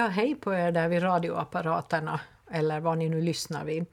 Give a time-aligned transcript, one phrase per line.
[0.00, 3.86] Ja, hej på er där vid radioapparaterna eller vad ni nu lyssnar vid.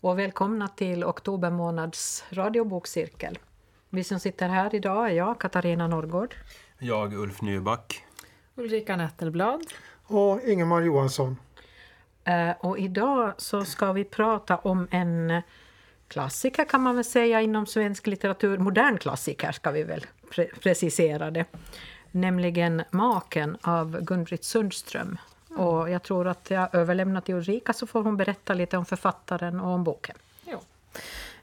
[0.00, 3.38] Och välkomna till oktober månads radiobokcirkel.
[3.90, 6.34] Vi som sitter här idag är jag, Katarina Norrgård.
[6.78, 8.04] Jag, Ulf Nyback.
[8.54, 9.60] Ulrika Nettelblad.
[10.06, 11.36] Och Ingemar Johansson.
[12.24, 15.42] Eh, och idag så ska vi prata om en
[16.08, 18.58] klassiker kan man väl säga inom svensk litteratur.
[18.58, 21.44] Modern klassiker ska vi väl pre precisera det.
[22.10, 25.18] Nämligen Maken av Gun-Britt Sundström.
[25.58, 25.70] Mm.
[25.70, 29.60] Och jag tror att jag överlämnar till Ulrika så får hon berätta lite om författaren
[29.60, 30.16] och om boken.
[30.44, 30.58] Jo.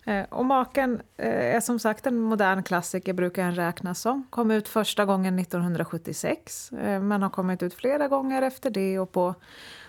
[0.06, 4.28] Eh, och Maken eh, är som sagt en modern klassiker, brukar den räknas som.
[4.30, 9.12] Kom ut första gången 1976, eh, men har kommit ut flera gånger efter det och
[9.12, 9.36] på,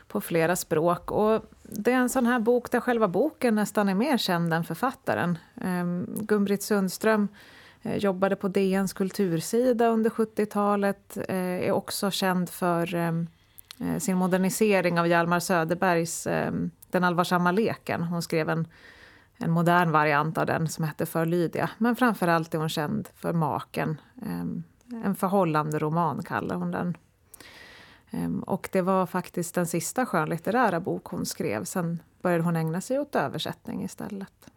[0.08, 1.10] på flera språk.
[1.10, 4.64] Och det är en sån här bok där själva boken nästan är mer känd än
[4.64, 5.38] författaren.
[6.06, 7.28] Gun-Britt Sundström
[7.82, 12.86] jobbade på DNs kultursida under 70-talet, är också känd för
[13.80, 16.52] Eh, sin modernisering av Hjalmar Söderbergs eh,
[16.90, 18.02] Den allvarsamma leken.
[18.02, 18.68] Hon skrev en
[19.38, 21.70] en modern variant av den som hette För Lydia.
[21.78, 24.00] Men framförallt är hon känd för Maken.
[24.22, 24.62] Ehm,
[25.04, 26.96] en förhållande roman kallar hon den.
[28.10, 31.64] Ehm, och det var faktiskt den sista skönlitterära bok hon skrev.
[31.64, 34.50] Sen började hon ägna sig åt översättning istället.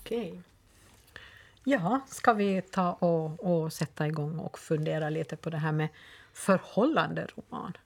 [0.00, 0.28] Okej.
[0.28, 0.40] Okay.
[1.64, 5.88] Ja, ska vi ta och, och sätta igång och fundera lite på det här med
[6.32, 7.76] förhållande roman?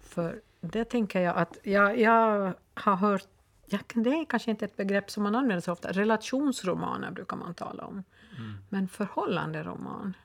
[0.00, 3.26] För det tänker jag att jag, jag har hört
[3.70, 5.92] Ja, det är kanske inte ett begrepp som man använder så ofta.
[5.92, 8.04] Relationsromaner brukar man tala om.
[8.38, 8.54] Mm.
[8.68, 10.16] Men förhållanderoman,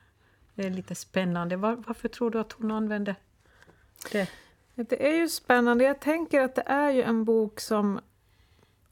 [0.54, 1.56] det är lite spännande.
[1.56, 3.16] Var, varför tror du att hon använde
[4.12, 4.28] det?
[4.74, 5.84] Det är ju spännande.
[5.84, 8.00] Jag tänker att det är ju en bok som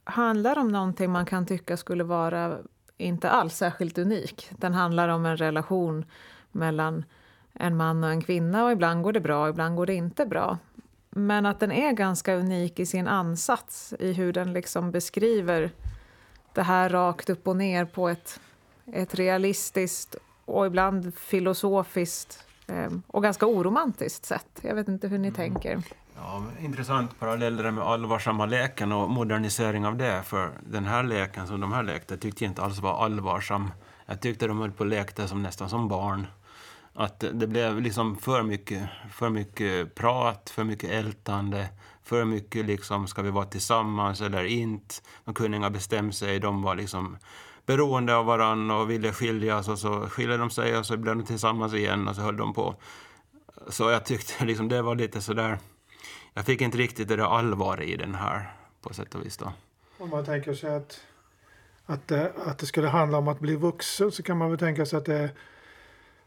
[0.04, 2.58] handlar om någonting man kan tycka skulle vara
[3.02, 4.50] inte alls särskilt unik.
[4.50, 6.04] Den handlar om en relation
[6.52, 7.04] mellan
[7.52, 10.58] en man och en kvinna och ibland går det bra, ibland går det inte bra.
[11.10, 15.70] Men att den är ganska unik i sin ansats i hur den liksom beskriver
[16.52, 18.40] det här rakt upp och ner på ett,
[18.92, 24.60] ett realistiskt och ibland filosofiskt eh, och ganska oromantiskt sätt.
[24.62, 25.34] Jag vet inte hur ni mm.
[25.34, 25.82] tänker.
[26.24, 30.22] Ja, intressant parallell där med allvarsamma leken och modernisering av det.
[30.22, 33.70] För den här leken som de här lekte tyckte jag inte alls var allvarsam.
[34.06, 36.26] Jag tyckte de höll på och lekte som, nästan som barn.
[36.94, 41.68] Att det blev liksom för mycket, för mycket prat, för mycket ältande,
[42.02, 44.94] för mycket liksom, ska vi vara tillsammans eller inte?
[45.24, 47.16] De kunde inte bestämma sig, de var liksom
[47.66, 51.24] beroende av varandra och ville skiljas och så skiljer de sig och så blev de
[51.24, 52.74] tillsammans igen och så höll de på.
[53.68, 55.58] Så jag tyckte liksom det var lite sådär,
[56.34, 59.52] jag fick inte riktigt det där allvaret i den här på sätt och vis då.
[59.98, 61.00] Om man tänker sig att,
[61.86, 64.86] att, det, att det skulle handla om att bli vuxen så kan man väl tänka
[64.86, 65.30] sig att det är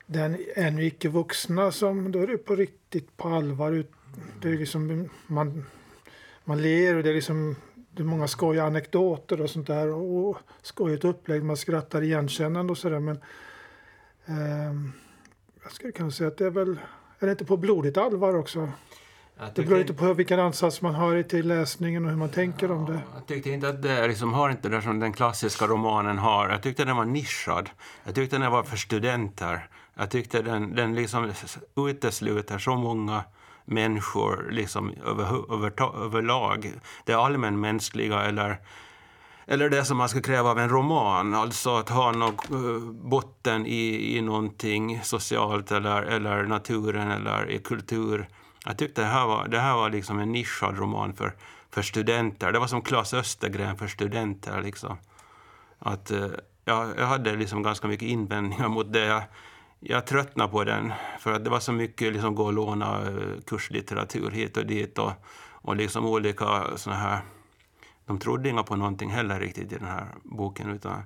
[0.05, 3.85] den ännu icke vuxna som då är det på riktigt på allvar.
[4.41, 5.65] Det är liksom, man,
[6.43, 7.55] man ler och det är liksom
[7.95, 11.43] det är många skojiga anekdoter och sånt där och skojigt upplägg.
[11.43, 13.19] Man skrattar igenkännande och sådär men
[14.25, 14.73] eh,
[15.63, 16.79] jag skulle kunna säga att det är väl,
[17.19, 18.69] är det inte på blodigt allvar också?
[19.55, 22.73] Det beror lite på vilken ansats man har till läsningen och hur man tänker ja,
[22.73, 22.99] om det.
[23.15, 26.49] Jag tyckte inte att det liksom har inte det som den klassiska romanen har.
[26.49, 27.69] Jag tyckte den var nischad.
[28.03, 29.67] Jag tyckte den var för studenter.
[29.95, 31.31] Jag tyckte den, den liksom
[31.75, 33.23] utesluter så många
[33.65, 36.71] människor liksom över, över, överlag.
[37.05, 38.59] Det allmänmänskliga eller,
[39.45, 41.33] eller det som man ska kräva av en roman.
[41.33, 47.59] Alltså att ha någon eh, botten i, i någonting socialt eller, eller naturen eller i
[47.59, 48.27] kultur.
[48.65, 51.33] Jag tyckte det här var, det här var liksom en nischad roman för,
[51.69, 52.51] för studenter.
[52.51, 54.61] Det var som Klas Östergren för studenter.
[54.61, 54.97] Liksom.
[55.79, 56.27] Att, eh,
[56.65, 59.23] ja, jag hade liksom ganska mycket invändningar mot det
[59.79, 64.65] jag tröttnade på den för att det var så mycket liksom gå-och-låna-kurslitteratur eh, hit och
[64.65, 65.11] dit och,
[65.51, 67.19] och liksom olika såna här...
[68.05, 71.03] De trodde inga på någonting heller riktigt i den här boken utan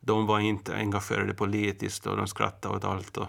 [0.00, 3.16] de var inte engagerade politiskt och de skrattade åt allt.
[3.16, 3.26] Och,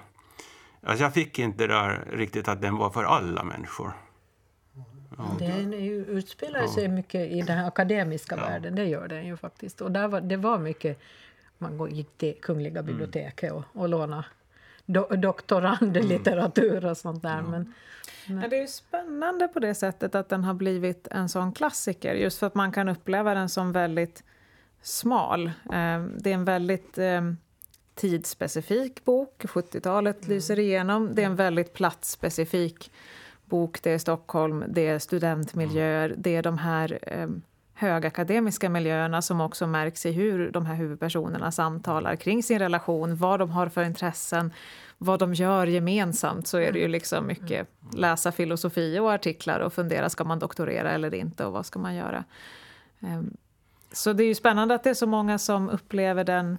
[0.85, 3.91] alltså jag fick inte det där riktigt att den var för alla människor.
[5.17, 5.35] Ja.
[5.39, 6.89] Den utspelar sig ja.
[6.89, 8.41] mycket i den akademiska ja.
[8.41, 9.81] världen, det gör den ju faktiskt.
[9.81, 10.99] Och där var, det var mycket,
[11.57, 12.85] man gick till Kungliga mm.
[12.85, 14.25] biblioteket och, och lånade
[14.85, 16.89] do, doktorandlitteratur mm.
[16.89, 17.39] och sånt där.
[17.39, 17.51] Mm.
[17.51, 17.73] Men,
[18.27, 18.41] men...
[18.41, 22.13] Ja, det är ju spännande på det sättet att den har blivit en sån klassiker.
[22.13, 24.23] Just för att man kan uppleva den som väldigt
[24.81, 25.51] smal.
[25.73, 27.37] Ehm, det är en väldigt ehm,
[27.95, 29.43] tidsspecifik bok.
[29.43, 30.35] 70-talet mm.
[30.35, 31.15] lyser igenom.
[31.15, 32.91] Det är en väldigt platsspecifik
[33.45, 33.83] bok.
[33.83, 36.21] Det är Stockholm, det är studentmiljöer, mm.
[36.21, 37.27] det är de här eh,
[37.73, 43.39] högakademiska miljöerna som också märks i hur de här huvudpersonerna samtalar kring sin relation, vad
[43.39, 44.53] de har för intressen,
[44.97, 49.73] vad de gör gemensamt så är det ju liksom mycket läsa filosofi och artiklar och
[49.73, 52.23] fundera, ska man doktorera eller inte och vad ska man göra?
[52.99, 53.37] Ehm,
[53.91, 56.57] så det är ju spännande att det är så många som upplever den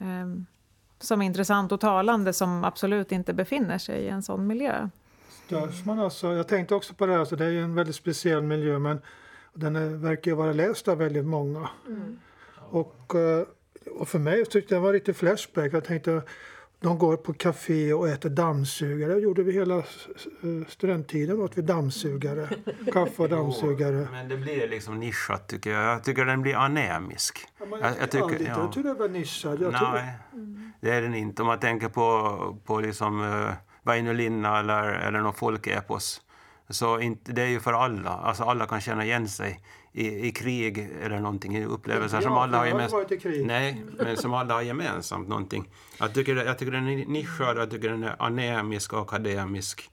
[0.00, 0.46] ehm,
[1.00, 4.88] som intressant och talande som absolut inte befinner sig i en sån miljö.
[5.46, 7.96] Störs man alltså, jag tänkte också på det här, så det är ju en väldigt
[7.96, 9.00] speciell miljö men
[9.54, 11.68] den är, verkar ju vara läst av väldigt många.
[11.86, 12.18] Mm.
[12.70, 13.46] Och, eh,
[13.94, 15.72] och för mig tyckte jag var lite flashback.
[15.72, 16.22] Jag tänkte
[16.80, 19.14] de går på café och äter dammsugare.
[19.14, 19.82] Det gjorde vi hela eh,
[20.68, 21.40] studenttiden.
[21.40, 22.48] åt vi dammsugare.
[22.92, 24.06] Kaffe och dammsugare.
[24.06, 25.84] Jo, men det blir liksom nischat tycker jag.
[25.84, 27.38] Jag tycker den blir anemisk.
[27.58, 28.72] Ja, jag, jag tycker, aldrig ja.
[28.72, 29.62] tror det var nischad.
[29.62, 30.72] Jag Nej, mm.
[30.80, 31.42] det är den inte.
[31.42, 33.50] Om man tänker på, på liksom, uh,
[33.82, 36.20] Väinö Linna eller, eller någon folkepos.
[36.68, 38.10] Så inte, det är ju för alla.
[38.10, 39.60] Alltså alla kan känna igen sig
[39.98, 43.10] i, i krig eller någonting, i upplevelser ja, som alla har gemensamt.
[43.44, 45.68] Nej, men som alla har gemensamt någonting.
[46.00, 49.90] Jag tycker, jag tycker den är nischad, jag tycker den är anemisk och akademisk.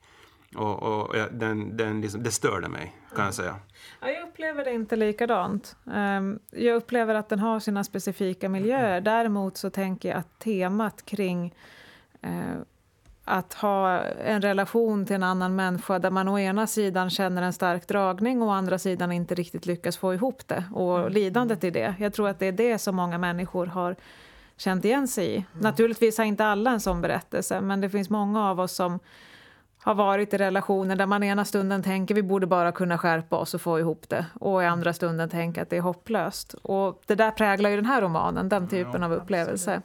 [0.56, 3.56] Och, och den, den liksom, det störde mig, kan jag säga.
[4.02, 5.76] Ja, jag upplever det inte likadant.
[5.84, 9.02] Um, jag upplever att den har sina specifika miljöer.
[9.02, 11.54] Däremot så tänker jag att temat kring
[12.24, 12.62] uh,
[13.28, 17.54] att ha en relation till en annan människa där man å ena sidan känner en
[17.54, 21.14] stark dragning och å andra sidan inte riktigt lyckas få ihop det och mm.
[21.14, 21.96] lidandet i det.
[22.00, 23.96] Jag tror att det är det som många människor har
[24.58, 25.36] känt igen sig i.
[25.36, 25.48] Mm.
[25.54, 29.00] Naturligtvis har inte alla en sån berättelse men det finns många av oss som
[29.78, 33.54] har varit i relationer där man ena stunden tänker vi borde bara kunna skärpa oss
[33.54, 36.54] och få ihop det och i andra stunden tänker att det är hopplöst.
[36.54, 39.82] Och det där präglar ju den här romanen, den typen av upplevelse.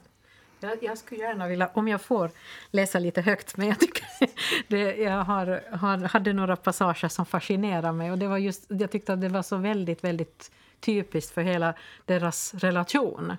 [0.63, 2.31] Jag, jag, skulle gärna vilja, om jag får,
[2.71, 3.57] läsa lite högt.
[3.57, 4.05] Men jag, tycker
[4.67, 8.11] det, jag har, har, hade några passager som fascinerade mig.
[8.11, 11.73] Och det var just, jag tyckte att det var så väldigt, väldigt typiskt för hela
[12.05, 13.37] deras relation.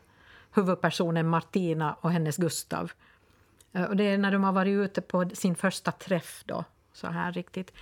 [0.55, 2.93] Huvudpersonen Martina och hennes Gustav.
[3.73, 7.07] Eh, och det är när de har varit ute på sin första träff då, så
[7.07, 7.73] här riktigt.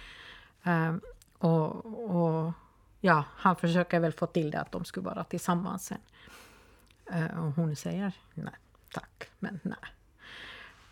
[0.62, 1.00] Ehm,
[1.38, 1.86] och,
[2.16, 2.52] och,
[3.00, 5.98] ja, han försöker väl få till det att de skulle vara tillsammans sen.
[7.12, 8.54] Eh, och hon säger nej
[8.92, 9.78] tack, men nej.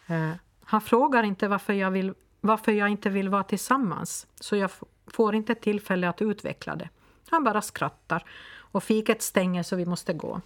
[0.06, 4.70] Eh, han frågar inte varför jag, vill, varför jag inte vill vara tillsammans, så jag
[5.06, 6.88] får inte tillfälle att utveckla det.
[7.30, 8.24] Han bara skrattar
[8.56, 10.40] och fiket stänger så vi måste gå.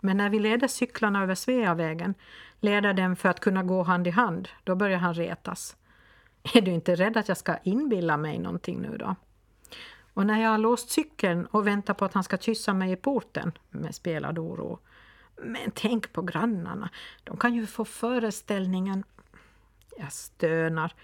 [0.00, 2.14] Men när vi leder cyklarna över Sveavägen,
[2.60, 5.76] leder dem för att kunna gå hand i hand, då börjar han retas.
[6.54, 9.16] Är du inte rädd att jag ska inbilla mig någonting nu då?
[10.14, 12.96] Och när jag har låst cykeln och väntar på att han ska kyssa mig i
[12.96, 14.78] porten med spelad oro,
[15.42, 16.90] men tänk på grannarna.
[17.24, 19.04] De kan ju få föreställningen...
[19.98, 20.94] Jag stönar.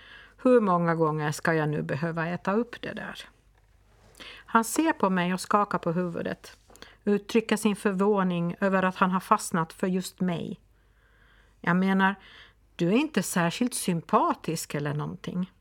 [0.43, 3.29] Hur många gånger ska jag nu behöva äta upp det där?
[4.47, 6.57] Han ser på mig och skakar på huvudet.
[7.05, 10.61] Uttrycker sin förvåning över att han har fastnat för just mig.
[11.61, 12.15] Jag menar,
[12.77, 15.53] du är inte särskilt sympatisk eller någonting.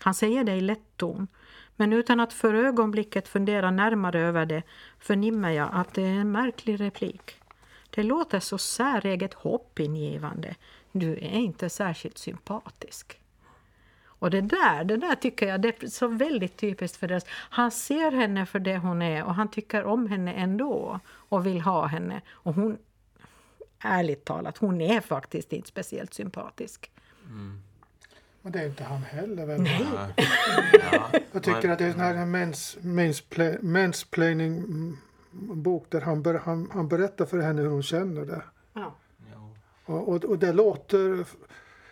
[0.00, 1.28] Han säger det i lätt ton,
[1.76, 4.62] men utan att för ögonblicket fundera närmare över det
[4.98, 7.40] förnimmer jag att det är en märklig replik.
[7.96, 10.54] Det låter så säreget hoppingivande.
[10.92, 13.20] Du är inte särskilt sympatisk.
[14.04, 17.20] Och det där, det där tycker jag det är så väldigt typiskt för det.
[17.30, 21.60] Han ser henne för det hon är och han tycker om henne ändå och vill
[21.60, 22.20] ha henne.
[22.30, 22.78] Och hon,
[23.78, 26.90] ärligt talat, hon är faktiskt inte speciellt sympatisk.
[27.24, 27.62] Mm.
[28.42, 29.68] Men det är inte han heller väl?
[30.72, 31.10] Ja.
[31.32, 32.78] Jag tycker att det är en här mens,
[33.60, 34.64] mansplaining
[35.40, 38.42] bok där han, ber, han, han berättar för henne hur hon känner det.
[38.72, 38.94] Ja.
[39.84, 41.08] Och, och, och, det låter,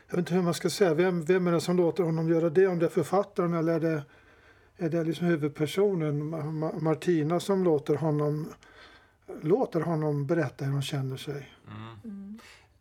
[0.07, 2.51] jag vet inte hur man ska säga, vem, vem är det som låter honom göra
[2.51, 2.67] det?
[2.67, 4.03] Om det är författaren eller är det,
[4.77, 6.31] är det liksom huvudpersonen
[6.83, 8.53] Martina som låter honom,
[9.43, 11.53] låter honom berätta hur hon känner sig?
[11.69, 11.89] Mm.
[12.05, 12.39] Mm.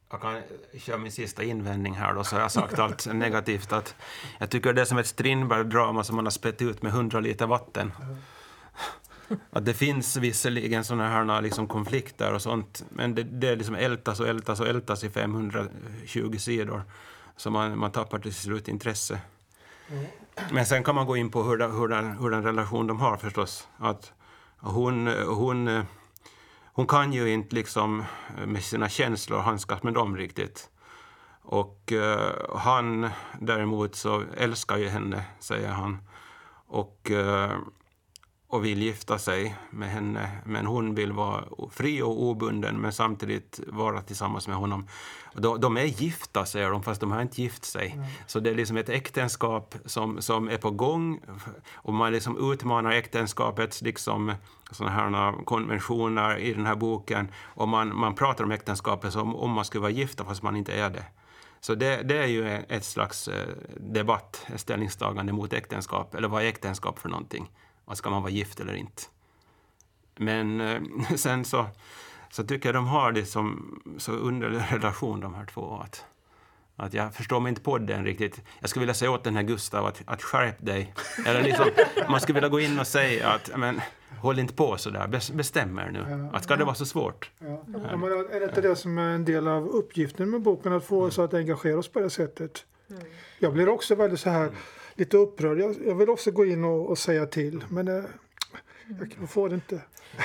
[0.09, 0.41] Jag kan
[0.77, 3.73] köra min sista invändning här då, så har jag sagt allt negativt.
[3.73, 3.95] Att
[4.39, 7.47] jag tycker det är som ett Strindberg-drama som man har spett ut med hundra liter
[7.47, 7.91] vatten.
[9.51, 14.19] Att det finns visserligen sådana här liksom konflikter och sånt, men det, det liksom ältas
[14.19, 16.83] och ältas och ältas i 520 sidor.
[17.37, 19.21] Så man, man tappar till slut intresse.
[19.89, 20.05] Mm.
[20.51, 23.17] Men sen kan man gå in på hur, hur, den, hur den relation de har
[23.17, 23.67] förstås.
[23.77, 24.13] Att
[24.57, 25.83] hon, hon,
[26.73, 28.03] hon kan ju inte liksom
[28.45, 30.69] med sina känslor handskas med dem riktigt.
[31.43, 35.97] Och uh, han däremot så älskar ju henne, säger han.
[36.67, 37.57] Och uh,
[38.53, 43.59] och vill gifta sig med henne, men hon vill vara fri och obunden men samtidigt
[43.67, 44.87] vara tillsammans med honom.
[45.33, 47.91] De, de är gifta, säger de, fast de har inte gift sig.
[47.91, 48.05] Mm.
[48.27, 51.19] Så det är liksom ett äktenskap som, som är på gång
[51.73, 54.33] och man liksom utmanar äktenskapets liksom,
[54.71, 59.51] såna här konventioner i den här boken och man, man pratar om äktenskapet som om
[59.51, 61.05] man skulle vara gifta fast man inte är det.
[61.59, 66.43] Så det, det, är ju ett slags eh, debatt, ett ställningstagande mot äktenskap, eller vad
[66.43, 67.49] är äktenskap för någonting?
[67.85, 69.03] Och ska man vara gift eller inte?
[70.15, 70.81] Men eh,
[71.15, 71.65] sen så,
[72.31, 75.81] så tycker jag de har det som så underlig relation de här två.
[75.83, 76.05] Att,
[76.75, 78.41] att jag förstår mig inte på den riktigt.
[78.59, 80.93] Jag skulle vilja säga åt den här Gustav att, att skärp dig.
[81.25, 81.65] Eller liksom,
[82.09, 83.81] man skulle vilja gå in och säga att men,
[84.19, 86.05] håll inte på så där, bestäm er nu.
[86.09, 86.37] Ja.
[86.37, 87.31] Att ska det vara så svårt?
[87.39, 87.47] Ja.
[87.47, 87.97] Ja.
[87.97, 91.03] Men är det inte det som är en del av uppgiften med boken, att få
[91.03, 92.65] oss att engagera oss på det sättet?
[92.89, 93.03] Mm.
[93.39, 94.51] Jag blir också väldigt så här,
[94.93, 95.59] lite upprörd.
[95.59, 98.03] Jag, jag vill också gå in och, och säga till, men eh,
[99.19, 99.81] jag får det inte.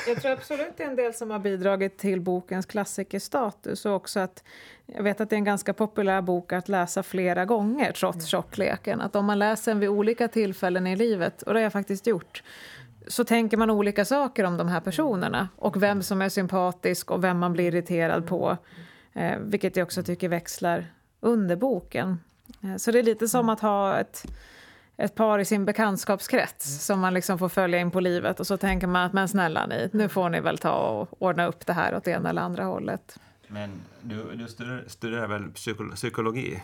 [0.06, 4.20] Jag tror absolut det är en del som har bidragit till bokens klassikerstatus och också
[4.20, 4.44] att
[4.86, 8.26] jag vet att det är en ganska populär bok att läsa flera gånger trots mm.
[8.26, 9.00] tjockleken.
[9.00, 12.06] Att om man läser den vid olika tillfällen i livet, och det har jag faktiskt
[12.06, 12.42] gjort,
[13.06, 17.24] så tänker man olika saker om de här personerna och vem som är sympatisk och
[17.24, 18.56] vem man blir irriterad på.
[19.12, 20.86] Eh, vilket jag också tycker växlar
[21.20, 22.20] under boken.
[22.62, 24.24] Eh, så det är lite som att ha ett,
[24.98, 28.56] ett par i sin bekantskapskrets som man liksom får följa in på livet och så
[28.56, 31.72] tänker man att men snälla ni, nu får ni väl ta och ordna upp det
[31.72, 33.18] här åt det ena eller andra hållet.
[33.48, 35.50] Men du, du studerar, studerar väl
[35.94, 36.62] psykologi?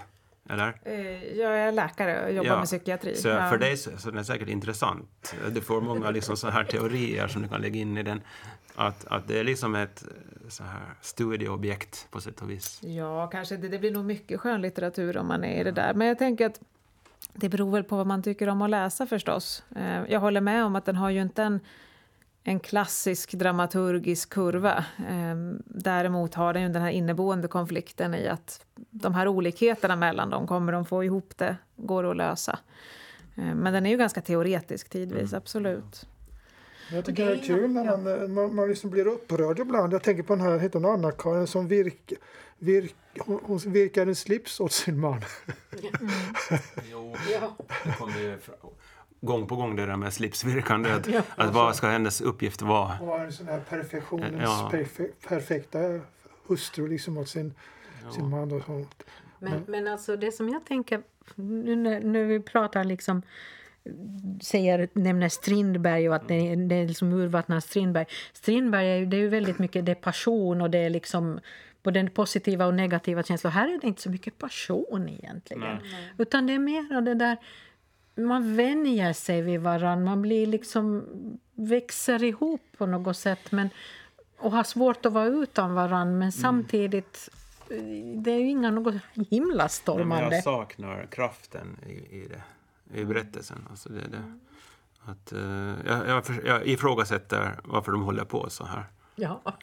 [0.48, 0.74] Eller?
[0.82, 3.16] Eh, jag är läkare och jobbar ja, med psykiatri.
[3.16, 3.50] Så ja.
[3.50, 5.34] för dig så, så är det säkert intressant.
[5.50, 8.20] Du får många liksom så här teorier som du kan lägga in i den.
[8.74, 10.04] Att, att det är liksom ett
[10.48, 12.80] så här studieobjekt på sätt och vis.
[12.82, 15.94] Ja, kanske det, det blir nog mycket skönlitteratur om man är i det där.
[15.94, 16.60] Men jag tänker att
[17.34, 19.62] det beror väl på vad man tycker om att läsa förstås.
[19.76, 21.60] Eh, jag håller med om att den har ju inte en
[22.44, 24.84] en klassisk dramaturgisk kurva.
[25.08, 30.30] Ehm, däremot har den ju den här inneboende konflikten i att de här olikheterna mellan
[30.30, 31.56] dem, kommer de få ihop det?
[31.76, 32.58] Går det att lösa?
[33.36, 35.38] Ehm, men den är ju ganska teoretisk tidvis, mm.
[35.38, 36.06] absolut.
[36.92, 39.92] Jag tycker det är kul när man, man, man liksom blir upprörd ibland.
[39.92, 42.12] Jag tänker på den här, heter hon Anna-Karin, som virk,
[42.58, 45.24] virk, hon, hon virkar en slips åt sin man.
[45.72, 46.12] Mm.
[46.90, 47.16] jo,
[47.84, 48.38] det kommer ju
[49.20, 51.06] gång på gång det där med slipsvirkandet.
[51.06, 52.98] Ja, att vad ska hennes uppgift vara?
[53.00, 54.68] Vara en sån här perfektionens ja.
[54.70, 55.78] perfe perfekta
[56.46, 57.54] hustru liksom åt sin,
[58.04, 58.12] ja.
[58.12, 58.52] sin man.
[58.52, 59.02] Och sånt.
[59.38, 61.02] Men, men alltså det som jag tänker,
[61.34, 63.22] nu när, när vi pratar liksom
[64.40, 68.06] säger, nämner Strindberg och att det, är, det är liksom urvattnat Strindberg.
[68.32, 71.40] Strindberg är ju, det är ju väldigt mycket det är passion och det är liksom
[71.82, 73.50] både positiva och negativa känslor.
[73.50, 75.60] Här är det inte så mycket passion egentligen.
[75.60, 76.12] Nej.
[76.18, 77.36] Utan det är mer av det där
[78.14, 80.04] man vänjer sig vid varandra.
[80.04, 81.04] Man blir liksom,
[81.54, 83.70] växer ihop på något sätt men,
[84.38, 86.04] och har svårt att vara utan varandra.
[86.04, 86.32] Men mm.
[86.32, 87.28] samtidigt,
[88.14, 88.94] det är ju inga något
[89.30, 90.24] himla stormande.
[90.24, 92.42] Men jag saknar kraften i, i, det,
[92.94, 93.68] i berättelsen.
[93.70, 94.22] Alltså det, det,
[95.04, 98.84] att, uh, jag, jag, jag ifrågasätter varför de håller på så här.
[99.16, 99.40] Ja,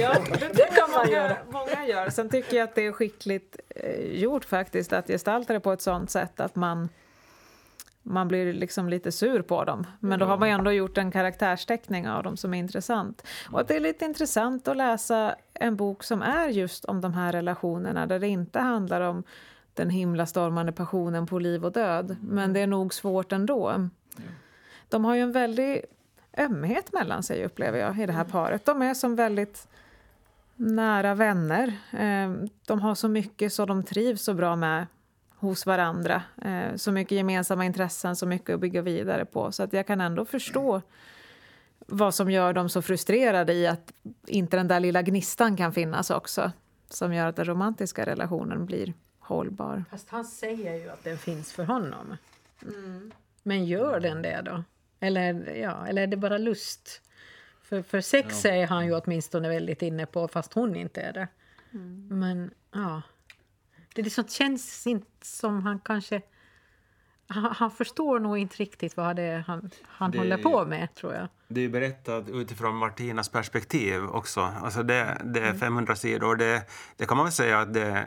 [0.00, 0.16] ja
[0.54, 1.36] det kan man göra.
[1.50, 2.10] Många gör.
[2.10, 5.82] Sen tycker jag att det är skickligt eh, gjort faktiskt att gestalta det på ett
[5.82, 6.88] sånt sätt att man
[8.02, 9.86] man blir liksom lite sur på dem.
[10.00, 13.26] Men då har man ju ändå gjort en karaktärsteckning av dem som är intressant.
[13.50, 17.32] Och det är lite intressant att läsa en bok som är just om de här
[17.32, 19.24] relationerna där det inte handlar om
[19.74, 22.16] den himlastormande passionen på liv och död.
[22.22, 23.88] Men det är nog svårt ändå.
[24.88, 25.84] De har ju en väldig
[26.38, 28.64] ömhet mellan sig upplever jag i det här paret.
[28.64, 29.68] De är som väldigt
[30.56, 31.78] nära vänner.
[31.92, 34.86] Eh, de har så mycket så de trivs så bra med
[35.36, 36.22] hos varandra.
[36.42, 39.52] Eh, så mycket gemensamma intressen, så mycket att bygga vidare på.
[39.52, 40.82] Så att jag kan ändå förstå
[41.86, 43.92] vad som gör dem så frustrerade i att
[44.26, 46.52] inte den där lilla gnistan kan finnas också.
[46.88, 48.94] Som gör att den romantiska relationen blir
[49.32, 49.84] hållbar.
[49.90, 52.16] Fast han säger ju att den finns för honom.
[52.62, 53.12] Mm.
[53.42, 54.64] Men gör den det då?
[55.00, 57.00] Eller, ja, eller är det bara lust?
[57.62, 58.50] För, för sex ja.
[58.50, 61.28] är han ju åtminstone väldigt inne på, fast hon inte är det.
[61.72, 62.08] Mm.
[62.08, 63.02] Men ja
[63.94, 66.22] det liksom känns inte som han kanske...
[67.26, 70.94] Han, han förstår nog inte riktigt vad det är han, han det, håller på med,
[70.94, 71.28] tror jag.
[71.48, 74.40] Det är berättat utifrån Martinas perspektiv också.
[74.40, 75.96] Alltså det, det är 500 mm.
[75.96, 76.36] sidor.
[76.36, 76.62] Det,
[76.96, 78.06] det kan man väl säga att det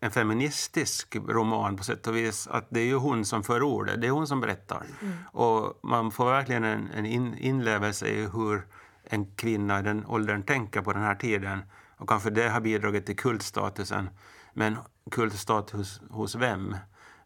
[0.00, 2.46] en feministisk roman på sätt och vis.
[2.46, 4.86] Att det är ju hon som för ordet, det är hon som berättar.
[5.02, 5.14] Mm.
[5.32, 8.66] Och man får verkligen en, en in, inlevelse i hur
[9.04, 11.62] en kvinna i den åldern tänker på den här tiden.
[11.96, 14.10] Och kanske det har bidragit till kultstatusen.
[14.54, 14.76] Men
[15.10, 16.76] kultstatus hos vem?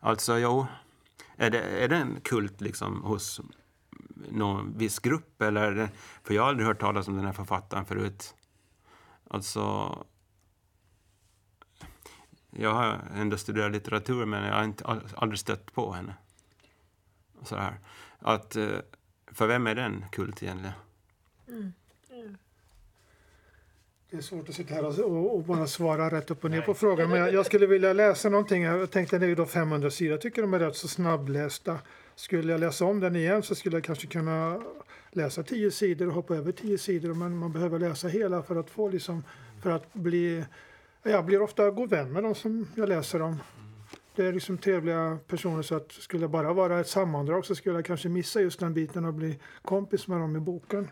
[0.01, 0.67] Alltså, jo,
[1.37, 3.41] är det, är det en kult liksom hos
[4.31, 5.43] någon viss grupp?
[5.43, 5.89] Eller,
[6.23, 8.35] för jag har aldrig hört talas om den här författaren förut.
[9.31, 9.97] Alltså...
[12.57, 16.15] Jag har ändå studerat litteratur, men jag har inte, aldrig stött på henne.
[17.43, 17.79] Så här.
[18.19, 18.69] Att, eh,
[19.27, 20.75] för vem är den kult egentligen?
[21.49, 21.73] Mm.
[24.13, 26.67] Det är svårt att sitta här och, och, bara svara rätt upp och ner Nej.
[26.67, 27.11] på frågan.
[27.11, 28.63] Men jag, jag, skulle vilja läsa någonting.
[28.63, 30.13] Jag tänkte det är då 500 sidor.
[30.13, 31.79] Jag tycker de är rätt så snabblästa.
[32.15, 34.63] Skulle jag läsa om den igen så skulle jag kanske kunna
[35.11, 37.15] läsa 10 sidor och hoppa över 10 sidor.
[37.15, 39.25] Men man behöver läsa hela för att få liksom,
[39.63, 40.45] för att bli...
[41.05, 43.37] Jag blir ofta god vän med de som jag läser om.
[44.15, 47.75] Det är liksom trevliga personer så att skulle det bara vara ett sammandrag så skulle
[47.75, 50.91] jag kanske missa just den biten och bli kompis med dem i boken.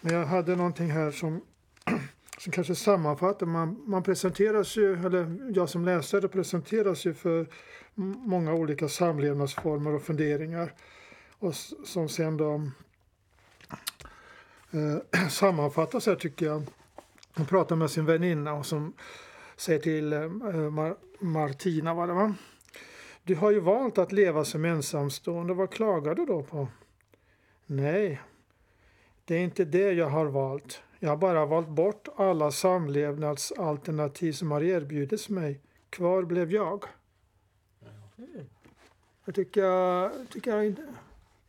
[0.00, 1.40] Men jag hade någonting här som
[2.38, 3.46] som kanske sammanfattar.
[3.46, 7.46] Man, man presenteras ju, eller jag som läsare presenteras ju för
[8.26, 10.74] många olika samlevnadsformer och funderingar.
[11.38, 11.54] Och
[11.84, 12.54] som sen då
[14.70, 16.62] eh, sammanfattas här tycker jag.
[17.36, 18.92] Hon pratar med sin väninna och som
[19.56, 20.28] säger till eh,
[20.70, 22.34] Mar Martina var det va?
[23.22, 25.54] Du har ju valt att leva som ensamstående.
[25.54, 26.68] Vad klagar du då på?
[27.66, 28.20] Nej,
[29.24, 30.82] det är inte det jag har valt.
[30.98, 35.60] Jag har bara valt bort alla samlevnadsalternativ som har erbjudits mig.
[35.90, 36.84] Kvar blev jag.
[38.18, 38.46] Mm.
[39.24, 40.76] Jag tycker jag, tycker jag är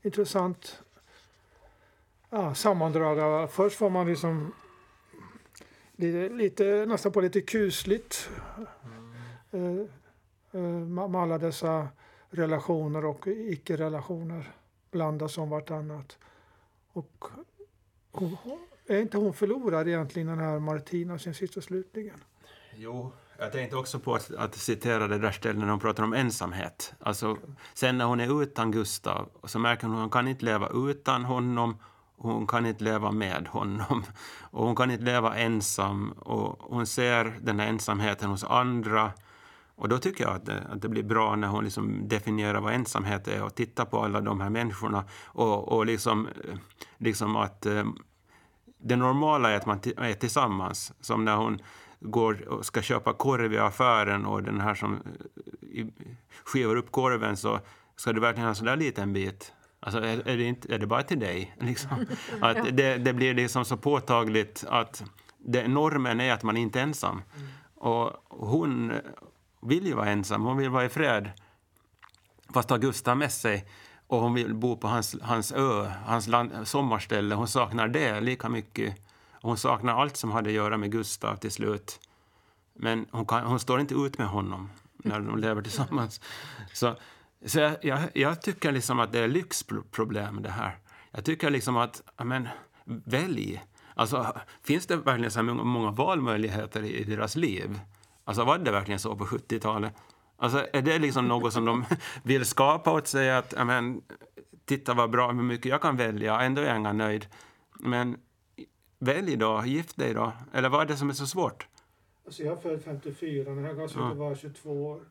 [0.01, 0.83] intressant
[2.29, 3.51] ja, sammandrag.
[3.51, 4.53] Först får man liksom
[5.97, 8.29] lite, lite, nästan på lite kusligt
[8.85, 9.79] mm.
[9.79, 9.81] eh,
[10.51, 11.87] eh, eh med alla dessa
[12.29, 14.51] relationer och icke-relationer
[14.91, 16.17] blandas om vartannat.
[16.93, 17.25] Och
[18.11, 18.37] hon,
[18.87, 22.23] är inte hon förlorad egentligen, den här Martina, sin sista slutligen?
[22.75, 26.13] Jo, jag tänkte också på att, att citera det där stället när hon pratar om
[26.13, 26.93] ensamhet.
[26.99, 27.37] Alltså,
[27.73, 31.25] sen när hon är utan Gustav så märker hon att hon kan inte leva utan
[31.25, 31.77] honom
[32.17, 34.03] hon kan inte leva med honom.
[34.51, 36.11] Och hon kan inte leva ensam.
[36.11, 39.11] Och hon ser den här ensamheten hos andra.
[39.75, 42.73] Och då tycker jag att det, att det blir bra när hon liksom definierar vad
[42.73, 45.03] ensamhet är och tittar på alla de här människorna.
[45.25, 46.27] Och, och liksom,
[46.97, 47.83] liksom att eh,
[48.77, 50.93] det normala är att man är tillsammans.
[50.99, 51.59] Som när hon
[51.99, 54.93] går och ska köpa korv i affären och den här som
[55.73, 55.85] eh,
[56.43, 57.59] skivar upp korven så
[57.95, 59.53] ska du verkligen ha en sån där liten bit.
[59.85, 61.55] Alltså är, är, det, inte, är det bara till dig?
[61.59, 62.05] Liksom.
[62.41, 65.03] Att det, det blir liksom så påtagligt att
[65.37, 67.21] det, normen är att man inte är ensam.
[67.35, 67.47] Mm.
[67.75, 68.93] Och hon
[69.61, 71.31] vill ju vara ensam, hon vill vara i fred.
[72.53, 73.65] Fast har Gustav med sig
[74.07, 77.35] och hon vill bo på hans, hans ö, hans land, sommarställe.
[77.35, 78.95] Hon saknar det lika mycket.
[79.31, 81.99] Hon saknar allt som hade att göra med Gustav till slut.
[82.73, 86.21] Men hon, kan, hon står inte ut med honom när de lever tillsammans.
[86.73, 86.95] Så,
[87.45, 90.77] så jag, jag, jag tycker liksom att det är lyxproblem det här.
[91.11, 92.47] Jag tycker liksom att, men,
[92.85, 93.63] välj.
[93.93, 97.79] Alltså, finns det verkligen så många, valmöjligheter i, i deras liv?
[98.23, 99.93] Alltså var det verkligen så på 70-talet?
[100.37, 101.85] Alltså, är det liksom något som de
[102.23, 103.31] vill skapa åt sig?
[103.31, 104.01] Att, amen,
[104.65, 107.27] titta vad bra, hur mycket jag kan välja, ändå är jag nöjd.
[107.79, 108.17] Men
[108.99, 110.33] välj då, gift dig då.
[110.53, 111.67] Eller vad är det som är så svårt?
[112.25, 114.13] Alltså jag är född 54, när jag gav ja.
[114.13, 115.01] var 22 år.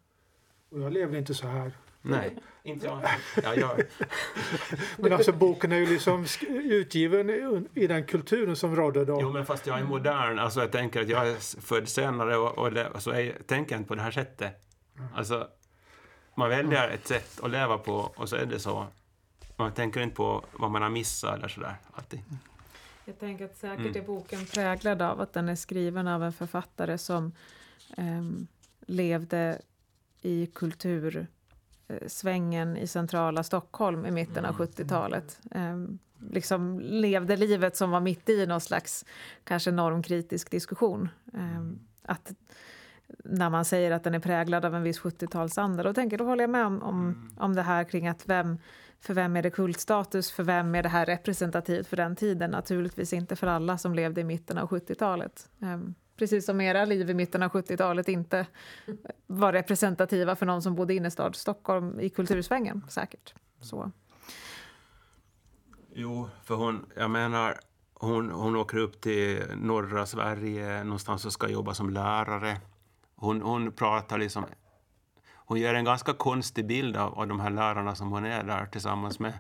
[0.71, 1.73] Och jag levde inte så här.
[2.07, 3.01] Nej, inte jag.
[3.43, 3.81] Ja, jag...
[4.99, 7.31] men alltså boken är ju liksom utgiven
[7.75, 9.19] i den kulturen som rådde då.
[9.21, 10.39] Jo, men fast jag är modern.
[10.39, 13.89] Alltså jag tänker att jag är född senare och, och, det, så jag tänker inte
[13.89, 14.63] på det här sättet.
[15.15, 15.49] Alltså,
[16.35, 18.87] man väljer ett sätt att leva på och så är det så.
[19.57, 22.21] Man tänker inte på vad man har missat eller sådär alltid.
[23.05, 23.97] Jag tänker att säkert mm.
[23.97, 27.33] är boken präglad av att den är skriven av en författare som
[27.97, 28.25] eh,
[28.87, 29.61] levde
[30.23, 30.47] i
[31.89, 35.41] kultursvängen i centrala Stockholm i mitten av 70-talet.
[35.51, 35.85] Mm.
[35.85, 35.91] Eh,
[36.33, 39.05] liksom levde livet som var mitt i någon slags
[39.45, 41.09] kanske normkritisk diskussion.
[41.35, 41.63] Eh,
[42.03, 42.33] att
[43.25, 45.83] när man säger att den är präglad av en viss 70-talsanda.
[45.83, 47.31] Då, tänker, då håller jag med om, om, mm.
[47.37, 48.59] om det här kring att vem,
[49.01, 52.51] för vem är det kultstatus, för vem är det här representativt för den tiden?
[52.51, 55.49] Naturligtvis inte för alla som levde i mitten av 70-talet.
[55.59, 58.47] Um, ehm, precis som era liv i mitten av 70-talet inte
[59.27, 63.35] var representativa för någon som bodde i innerstad Stockholm i kultursvängen, säkert.
[63.61, 63.91] Så.
[65.95, 67.61] Jo, för hon, jag menar,
[67.95, 72.61] hon, hon åker upp till norra Sverige någonstans och ska jobba som lärare.
[73.17, 74.45] Hon, hon pratar liksom...
[75.47, 78.67] Hon ger en ganska konstig bild av, av de här lärarna som hon är där
[78.67, 79.33] tillsammans med.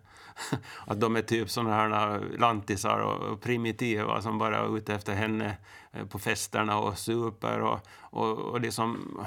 [0.86, 5.56] Att de är typ såna här lantisar och, primitiva som bara är ute efter henne
[5.92, 9.18] eh, på festerna och super och, och, och liksom...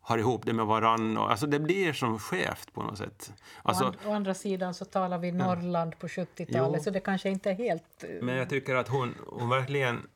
[0.00, 1.16] har ihop det med varann.
[1.16, 3.32] Och, alltså det blir som skevt på något sätt.
[3.62, 6.82] Alltså, å, and, å andra sidan så talar vi Norrland på 70-talet Jo.
[6.84, 8.04] så det kanske inte är helt...
[8.04, 10.06] eh, men jag tycker att hon, hon verkligen,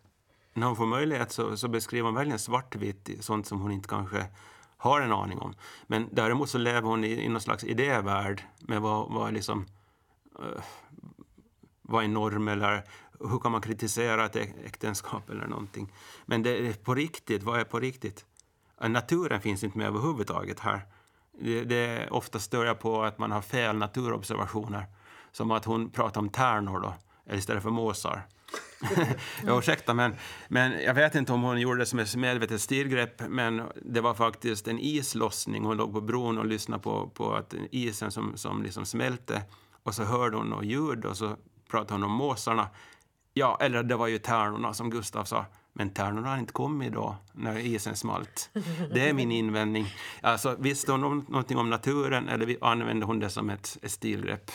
[0.54, 4.26] när hon får möjlighet så, så beskriver hon verkligen svartvitt sånt som hon inte kanske
[4.80, 5.54] har en aning om.
[5.86, 9.66] Men däremot så lever hon i, i någon slags idévärld med vad, vad liksom
[10.38, 10.62] uh,
[11.82, 12.84] vad är norm eller
[13.20, 15.92] hur kan man kritisera ett äktenskap eller någonting.
[16.26, 18.24] Men det är på riktigt, vad är på riktigt?
[18.80, 20.86] Eh, naturen finns inte med överhuvudtaget här.
[21.40, 24.86] Det, det är ofta stör jag på att man har fel naturobservationer.
[25.32, 26.94] Som att hon pratar om tärnor då,
[27.34, 28.22] istället för måsar.
[29.46, 30.14] ja, ursäkta, men,
[30.48, 34.14] men jag vet inte om hon gjorde det som ett medvetet stilgrepp, men det var
[34.14, 35.64] faktiskt en islossning.
[35.64, 39.42] Hon låg på bron och lyssnade på, på att isen som, som liksom smälte
[39.82, 41.36] och så hörde hon något ljud och så
[41.70, 42.68] pratade hon om måsarna.
[43.34, 45.46] Ja, eller det var ju tärnorna som Gustav sa.
[45.72, 48.50] Men tärnorna har inte kommit då, när isen smalt.
[48.94, 49.86] Det är min invändning.
[50.22, 54.50] Alltså, visste hon någonting om naturen eller använde hon det som ett, ett stilgrepp?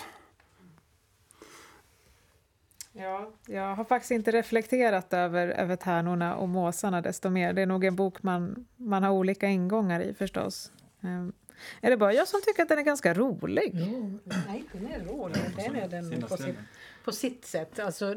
[2.98, 7.54] Ja, jag har faktiskt inte reflekterat över, över tärnorna och måsarna desto mer.
[7.54, 10.72] Det är nog en bok man, man har olika ingångar i förstås.
[11.04, 11.34] Ehm,
[11.82, 13.72] är det bara jag som tycker att den är ganska rolig?
[13.74, 15.42] Jo, nej, den är rolig.
[15.56, 16.56] Den är den på sitt,
[17.04, 17.80] på sitt sätt.
[17.80, 18.16] Alltså,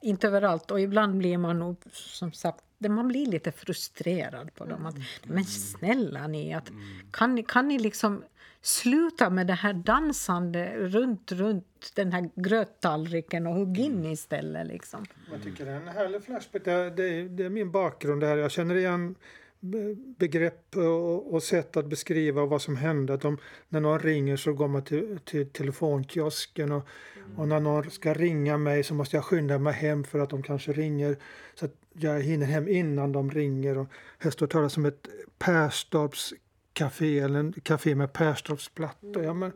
[0.00, 0.70] inte överallt.
[0.70, 4.86] Och ibland blir man nog, som sagt, man blir lite frustrerad på dem.
[4.86, 6.70] Att, men snälla ni, att,
[7.10, 8.24] kan, ni, kan ni liksom
[8.62, 15.04] sluta med det här dansande runt, runt den här gröttallriken och hugga in istället liksom.
[15.32, 16.64] Jag tycker det är en härlig flashback.
[16.64, 18.36] Det är, det är, det är min bakgrund det här.
[18.36, 19.14] Jag känner igen
[19.60, 23.14] be- begrepp och, och sätt att beskriva vad som hände.
[23.14, 26.88] Att de, när någon ringer så går man till, till telefonkiosken och,
[27.36, 30.42] och när någon ska ringa mig så måste jag skynda mig hem för att de
[30.42, 31.16] kanske ringer
[31.54, 33.78] så att jag hinner hem innan de ringer.
[33.78, 33.86] Och
[34.18, 36.34] här står talas om ett Perstorps
[36.78, 39.24] café eller en café med Perstorpsplattor.
[39.24, 39.52] Ja, men,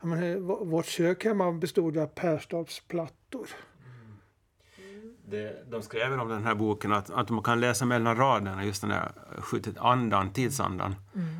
[0.00, 3.46] ja, men, eh, vårt kök hemma bestod av Perstorpsplattor.
[5.30, 8.64] Det, de skrev väl om den här boken att, att man kan läsa mellan raderna
[8.64, 10.94] just den där skjutit andan, tidsandan.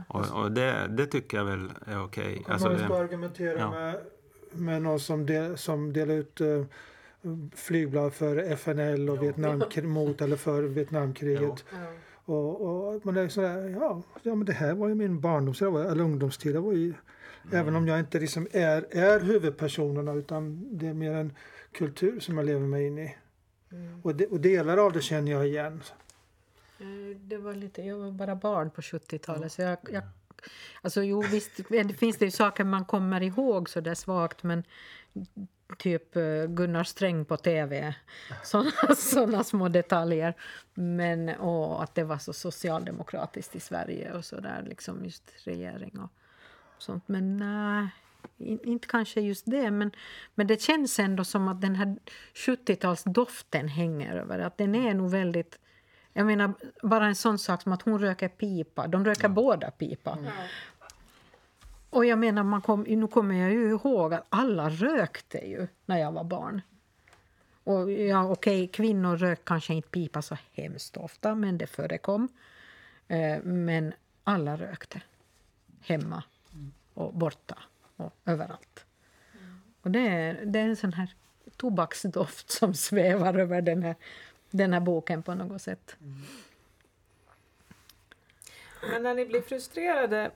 [0.08, 2.42] Och, och det, det tycker jag väl är okej.
[2.46, 3.70] Om Alltså man ska det, argumentera ja.
[3.70, 4.00] med,
[4.52, 6.64] med någon som, del, som delar ut uh,
[7.54, 11.64] flygblad för FNL och Vietnam, mot eller för Vietnamkriget.
[12.24, 16.00] Och, och man är sådär, ja, ja men det här var ju min barndoms eller
[16.00, 16.54] ungdomstid.
[16.54, 16.94] Det var ju,
[17.52, 21.32] Även om jag inte liksom är, är huvudpersonerna utan det är mer en
[21.72, 23.16] kultur som jag lever mig in i.
[24.02, 25.82] Och, de, och delar av det känner jag igen.
[26.80, 29.52] Eh, Det var lite, jag var bara barn på 70-talet.
[29.52, 30.02] Så jag, jag,
[30.82, 34.64] alltså jo, visst det finns det ju saker man kommer ihåg så där svagt men
[35.78, 37.94] typ eh, Gunnar Sträng på tv.
[38.42, 40.34] Såna, såna små detaljer.
[40.74, 45.98] Men, och att det var så socialdemokratiskt i Sverige och så där, liksom just regering
[45.98, 46.10] och
[46.78, 47.08] sånt.
[47.08, 47.88] Men nej,
[48.38, 49.70] in- inte kanske just det.
[49.70, 49.90] Men,
[50.34, 51.96] men det känns ändå som att den här
[52.34, 54.38] 70-talsdoften hänger över.
[54.38, 55.58] Att den är nog väldigt...
[56.12, 56.52] Jag menar,
[56.82, 58.86] bara en sån sak som att hon röker pipa.
[58.86, 60.18] De röker båda pipa.
[61.90, 65.98] Och jag menar, man kom, nu kommer jag ju ihåg att alla rökte ju när
[65.98, 66.62] jag var barn.
[67.64, 72.28] Och ja, okej, kvinnor rök kanske inte pipa så hemskt ofta, men det förekom.
[73.08, 73.92] Eh, men
[74.24, 75.02] alla rökte.
[75.80, 76.22] Hemma
[76.94, 77.58] och borta
[77.96, 78.84] och överallt.
[79.82, 81.14] Och det är, det är en sån här
[81.56, 83.94] tobaksdoft som svävar över den här,
[84.50, 85.96] den här boken på något sätt.
[88.90, 90.30] Men när ni blir frustrerade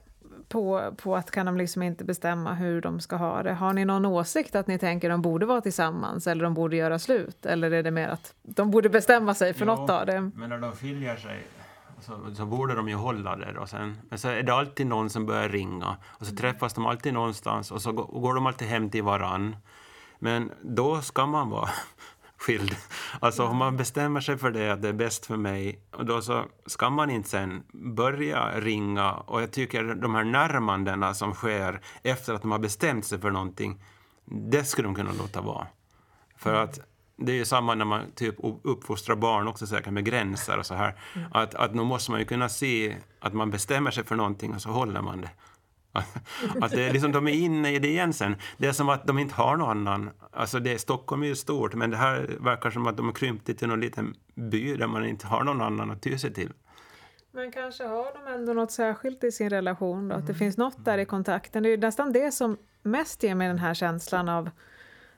[0.47, 3.85] på, på att kan de liksom inte bestämma hur de ska ha det, har ni
[3.85, 7.45] någon åsikt att ni tänker de borde vara tillsammans eller de borde göra slut?
[7.45, 10.31] Eller är det mer att de borde bestämma sig för Jo, något av det?
[10.35, 11.47] Men när de skiljer sig
[12.01, 13.59] så, så borde de ju hålla det.
[13.59, 16.85] Och sen, men så är det alltid någon som börjar ringa och så träffas de
[16.85, 19.55] alltid någonstans och så går, och går de alltid hem till varann.
[20.19, 21.69] Men då ska man vara
[22.45, 22.75] skild.
[23.19, 26.21] Alltså om man bestämmer sig för det, att det är bäst för mig, och då
[26.21, 29.13] så ska man inte sen börja ringa.
[29.13, 33.31] Och jag tycker de här närmandena som sker efter att de har bestämt sig för
[33.31, 33.83] någonting,
[34.25, 35.67] det skulle de kunna låta vara.
[36.37, 36.79] För att
[37.17, 40.75] det är ju samma när man typ uppfostrar barn också säkert med gränser och så
[40.75, 40.95] här.
[41.31, 44.61] Att, att nu måste man ju kunna se att man bestämmer sig för någonting och
[44.61, 45.29] så håller man det.
[46.61, 48.35] Att det liksom, de är inne i det igen sen.
[48.57, 50.09] Det är som att de inte har någon annan.
[50.31, 53.57] Alltså det, Stockholm är ju stort, men det här verkar som att de har krympt
[53.57, 56.53] till någon liten by där man inte har någon annan att ty sig till.
[57.31, 60.15] Men kanske har de ändå något särskilt i sin relation då?
[60.15, 61.63] Att det finns något där i kontakten.
[61.63, 64.49] Det är ju nästan det som mest ger mig den här känslan av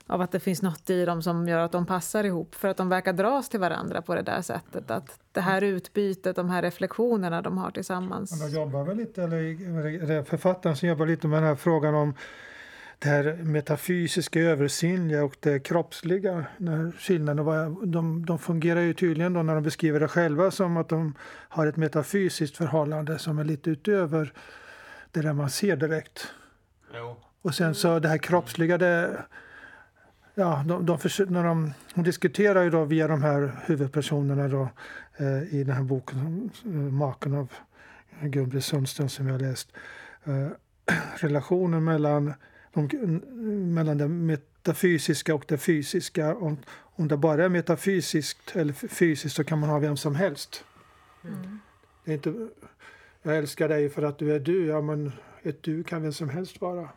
[0.08, 2.56] av att det finns något i dem som gör att de passar ihop.
[2.56, 4.92] För att de verkar dras till varandra på det där sättet.
[4.92, 8.32] Att det här utbytet, de här reflektionerna de har tillsammans.
[8.32, 12.14] Men de jobbar väl lite, eller författaren som jobbar lite med den här frågan om
[13.00, 16.46] det här metafysiska, översinnliga och det kroppsliga.
[16.58, 20.90] När skillnaden, de, de fungerar ju tydligen då när de beskriver det själva som att
[20.90, 21.16] de
[21.50, 24.34] har ett metafysiskt förhållande som är lite utöver
[25.12, 26.28] det där man ser direkt.
[26.94, 27.16] Jo.
[27.42, 29.24] Och sen så det här kroppsliga, det,
[30.38, 34.70] ja, de, de, försöker, när de, de diskuterar ju då via de här huvudpersonerna då,
[35.18, 37.52] eh, i den här boken, eh, Maken av
[38.22, 39.72] Gun-Britt Sundström som jag läst.
[40.24, 40.48] Eh,
[41.16, 42.34] relationen mellan,
[42.74, 42.88] de,
[43.74, 46.36] mellan det metafysiska och det fysiska.
[46.36, 50.64] Om, om det bara är metafysiskt eller fysiskt så kan man ha vem som helst.
[51.24, 51.60] Mm.
[52.06, 52.48] Det är inte,
[53.22, 54.66] jag älskar dig för att du är du.
[54.66, 55.12] Ja, men
[55.44, 56.90] ett du kan vem som helst vara.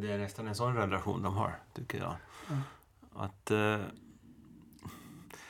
[0.00, 2.16] Det är nästan en sån relation de har, tycker jag.
[2.50, 2.62] Mm.
[3.14, 3.76] Att, eh,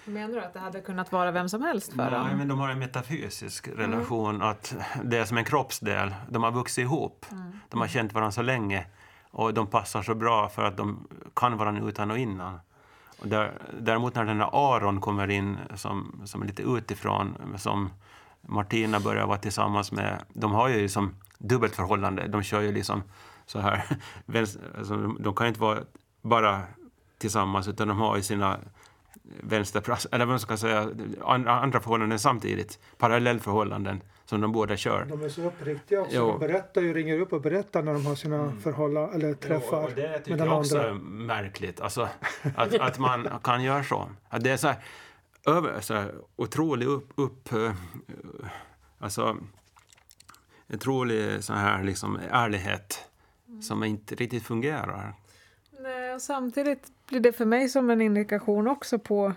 [0.04, 2.38] Menar du att det hade kunnat vara vem som helst för nej, dem?
[2.38, 4.42] men de har en metafysisk relation.
[4.42, 6.14] Att det är som en kroppsdel.
[6.28, 7.26] De har vuxit ihop.
[7.68, 8.86] De har känt varandra så länge.
[9.30, 12.60] Och de passar så bra för att de kan varandra utan och innan.
[13.18, 17.90] Och där, däremot när den här Aron kommer in som, som är lite utifrån, som
[18.40, 20.22] Martina börjar vara tillsammans med.
[20.28, 22.28] De har ju liksom dubbelt förhållande.
[22.28, 23.02] De kör ju liksom
[23.46, 23.84] så här.
[24.78, 25.78] Alltså, de, de kan ju inte vara
[26.22, 26.62] bara
[27.18, 28.58] tillsammans utan de har ju sina
[29.22, 30.90] vänsterplats, eller vad man ska säga,
[31.24, 32.78] andra, andra förhållanden samtidigt.
[32.98, 35.04] Parallellförhållanden som de båda kör.
[35.04, 36.16] De är så uppriktiga också.
[36.16, 36.30] Jo.
[36.30, 39.88] De berättar ju, ringer upp och berättar när de har sina förhållanden eller träffar Jo,
[39.88, 40.90] och det tycker jag också andra.
[40.90, 41.80] är märkligt.
[41.80, 42.08] Alltså,
[42.56, 44.08] att, att man kan göra så.
[44.28, 44.76] Att det är så här,
[45.46, 47.12] över, så här otrolig upp...
[47.14, 47.72] upp eh,
[48.98, 49.36] alltså,
[50.72, 53.04] otrolig så här, liksom, ärlighet
[53.62, 55.14] som inte riktigt fungerar.
[55.80, 59.32] Nej, och samtidigt blir det för mig som en indikation också på,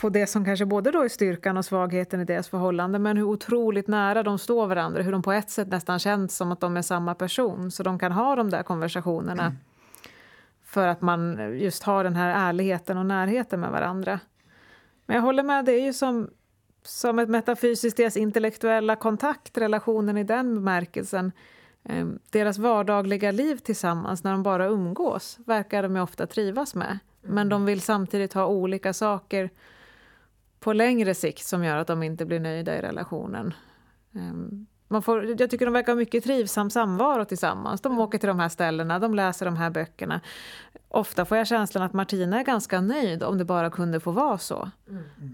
[0.00, 3.24] på det som kanske både då är styrkan och svagheten i deras förhållande men hur
[3.24, 6.76] otroligt nära de står varandra, hur de på ett sätt nästan känns som att de
[6.76, 9.56] är samma person så de kan ha de där konversationerna
[10.70, 14.20] för att man just har den här ärligheten och närheten med varandra.
[15.06, 16.30] Men jag håller med, det är ju som,
[16.82, 21.32] som ett metafysiskt, deras intellektuella kontakt, relationen i den bemärkelsen.
[21.84, 26.98] Eh, Deras vardagliga liv tillsammans när de bara umgås verkar de ju ofta trivas med.
[27.22, 29.50] Men de vill samtidigt ha olika saker
[30.60, 33.54] på längre sikt som gör att de inte blir nöjda i relationen.
[34.14, 37.80] Eh, Man får, jag tycker de verkar ha mycket trivsam samvaro tillsammans.
[37.80, 40.20] De åker till de här ställena, de läser de här böckerna.
[40.88, 44.38] Ofta får jag känslan att Martina är ganska nöjd om det bara kunde få vara
[44.38, 44.70] så.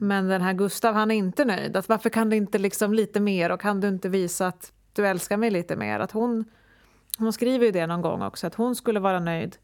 [0.00, 1.76] Men den här Gustav, han är inte nöjd.
[1.76, 5.06] Att varför kan det inte liksom lite mer och kan du inte visa att du
[5.06, 6.00] älskar mig lite mer?
[6.00, 6.44] Att hon,
[7.18, 9.56] hon skriver ju det någon gång också, att hon skulle vara nöjd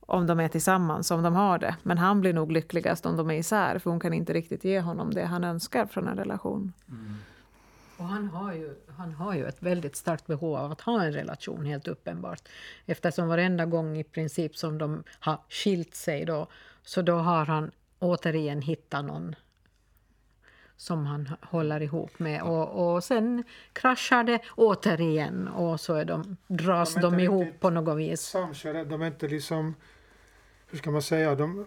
[0.00, 1.76] om de är tillsammans, om de har det.
[1.82, 4.80] Men han blir nog lyckligast om de är isär, för hon kan inte riktigt ge
[4.80, 6.72] honom det han önskar från en relation.
[6.88, 7.14] Mm.
[7.96, 11.12] Och han har, ju, han har ju ett väldigt starkt behov av att ha en
[11.12, 12.48] relation, helt uppenbart.
[12.86, 16.46] Eftersom varenda gång i princip som de har skilt sig då,
[16.82, 19.34] så då har han återigen hittat någon
[20.78, 22.42] som han håller ihop med.
[22.42, 27.70] Och, och sen kraschar det återigen och så är de, dras De de, ihop på
[27.70, 28.20] något vis.
[28.20, 29.74] Samkörda, de är inte liksom,
[30.70, 31.64] hur ska man säga, de,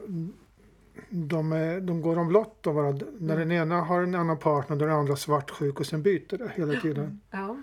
[1.10, 3.06] de, är, de går omlott av varandra.
[3.20, 6.52] När den ena har en annan partner, är den andra svartsjuk och sen byter det
[6.56, 7.22] hela tiden.
[7.32, 7.58] Ja,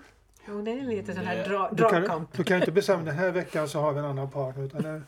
[0.47, 2.33] jo, det är lite sån här dra, Du kan, dragkamp.
[2.33, 5.01] du kan inte bestämma den här veckan så har vi en annan partner utan det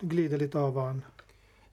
[0.00, 1.06] glider lite av varandra.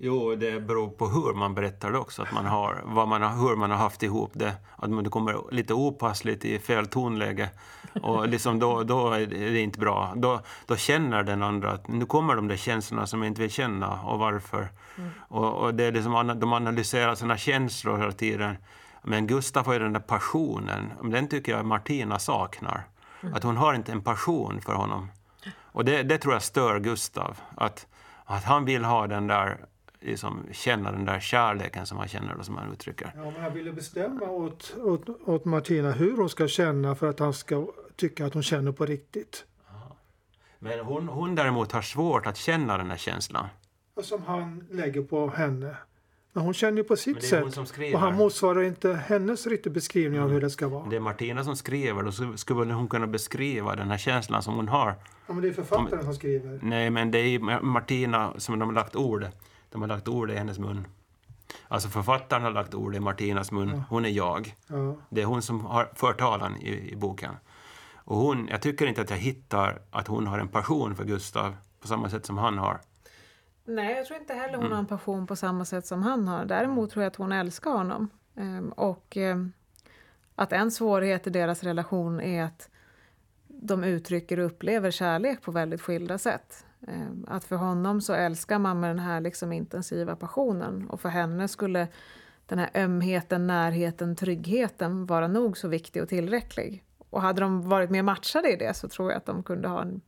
[0.01, 2.21] Jo, det beror på hur man berättar det också.
[2.21, 4.53] Att man har, vad man har, hur man har haft ihop det.
[4.75, 7.49] Att man- det kommer lite opassligt i fel tonläge.
[8.01, 10.13] Och liksom då, då är det inte bra.
[10.15, 13.51] Då, då känner den andra att nu kommer de där känslorna som jag inte vill
[13.51, 14.67] känna och varför.
[15.19, 18.57] Och, och det är liksom, de analyserar sina känslor hela tiden.
[19.03, 20.91] Men Gustav har ju den där passionen.
[21.03, 22.83] Den tycker jag Martina saknar.
[23.33, 25.11] Att hon har inte en passion för honom.
[25.61, 27.37] Och det, det tror jag stör Gustav.
[27.55, 27.87] Att,
[28.25, 29.57] att han vill ha den där,
[30.01, 33.11] liksom, känna den där kärleken som han känner och som han uttrycker.
[33.15, 37.19] Ja, men han ville bestämma åt, åt, åt Martina hur hon ska känna för att
[37.19, 39.45] han ska tycka att hon känner på riktigt.
[40.59, 43.45] Men hon, hon däremot har svårt att känna den här känslan.
[43.93, 45.75] Och som han lägger på henne.
[46.33, 47.57] Men hon känner ju på sitt sätt.
[47.93, 50.89] Och han motsvarar inte hennes riktiga beskrivning av hur det ska vara.
[50.89, 54.67] Det är Martina som skriver, då skulle- hon kunna beskriva den här känslan som hon
[54.67, 54.95] har.
[55.27, 56.59] Ja, men det är författaren som skriver.
[56.61, 59.27] Nej, men det är Martina som de har lagt ord.
[59.69, 60.87] De har lagt ord i hennes mun.
[61.67, 63.83] Alltså författaren har lagt ord i Martinas mun.
[63.89, 64.55] Hon är jag.
[64.67, 64.95] Ja.
[65.09, 67.35] Det är hon som har för talan i, i boken.
[67.95, 71.55] Och hon, jag tycker inte att jag hittar att hon har en passion för Gustav
[71.81, 72.79] på samma sätt som han har.
[73.65, 76.45] Nej, jag tror inte heller hon har en passion på samma sätt som han har.
[76.45, 78.09] Däremot tror jag att hon älskar honom.
[78.35, 79.51] Ehm, och ehm,
[80.35, 82.69] att en svårighet i deras relation är att
[83.47, 86.65] de uttrycker och upplever kärlek på väldigt skilda sätt.
[86.89, 91.09] Eh, att för honom så älskar man med den här liksom intensiva passionen och för
[91.09, 91.87] henne skulle
[92.45, 96.83] den här ömheten, närheten, tryggheten vara nog så viktig och tillräcklig.
[97.09, 99.81] Och hade de varit mer matchade i det så tror jag att de kunde ha
[99.81, 100.01] en,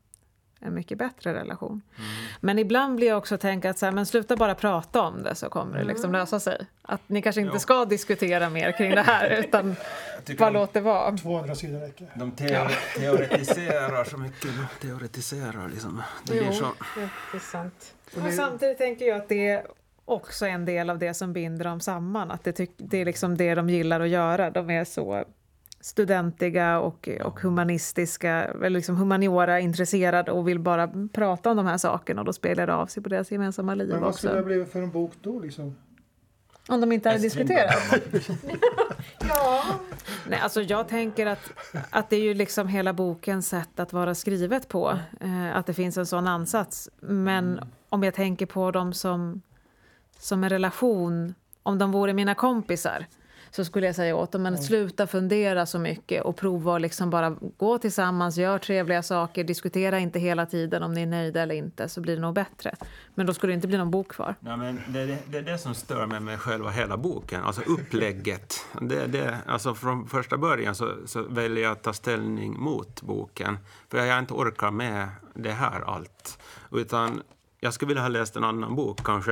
[0.62, 1.82] en mycket bättre relation.
[1.98, 2.10] Mm.
[2.40, 5.36] Men ibland blir jag också tänka att så här, men sluta bara prata om det
[5.36, 6.66] så kommer det liksom lösa sig.
[6.82, 9.76] Att ni kanske inte ska diskutera mer kring det här utan
[10.38, 11.18] bara låt det vara.
[11.18, 12.08] 200 sidor räcker.
[12.16, 14.50] De teori teoretiserar så mycket.
[14.82, 16.02] De teoretiserar liksom.
[16.24, 16.74] Det blir så...
[17.32, 17.94] det är sant.
[18.16, 19.66] Men samtidigt tänker jag att det är
[20.06, 22.32] också en del av det som binder dem samman.
[22.32, 24.52] Att det, det är liksom det de gillar att göra.
[24.52, 25.26] De är så
[25.82, 31.78] studentiga och, och humanistiska, eller liksom humaniora intresserade och vill bara prata om de här
[31.78, 34.40] sakerna och då spelar det av sig på deras gemensamma liv Men vad skulle det
[34.40, 35.76] ha blivit för en bok då liksom?
[36.68, 37.76] Om de inte hade diskuterat?
[39.30, 39.64] ja.
[40.28, 41.52] Nej, alltså jag tänker att,
[41.90, 45.00] att det är ju liksom hela bokens sätt att vara skrivet på.
[45.22, 46.90] Eh, att det finns en sån ansats.
[47.00, 49.42] Men om jag tänker på dem som,
[50.20, 53.06] som en relation, om de vore mina kompisar
[53.52, 57.10] så skulle jag säga åt dem, men sluta fundera så mycket och prova att liksom
[57.10, 61.56] bara gå tillsammans, gör trevliga saker, diskutera inte hela tiden om ni är nöjda eller
[61.56, 62.76] inte, så blir det nog bättre.
[63.16, 64.36] Men då skulle det inte bli någon bok kvar.
[64.40, 67.62] Ja, men det, det, det är det som stör mig med själva hela boken, alltså
[67.62, 68.66] upplägget.
[68.82, 73.58] Det, det, alltså från första början så, så väljer jag att ta ställning mot boken,
[73.90, 76.40] för jag inte orkar med det här allt.
[76.72, 77.22] Utan
[77.64, 79.32] jag skulle vilja ha läst en annan bok kanske.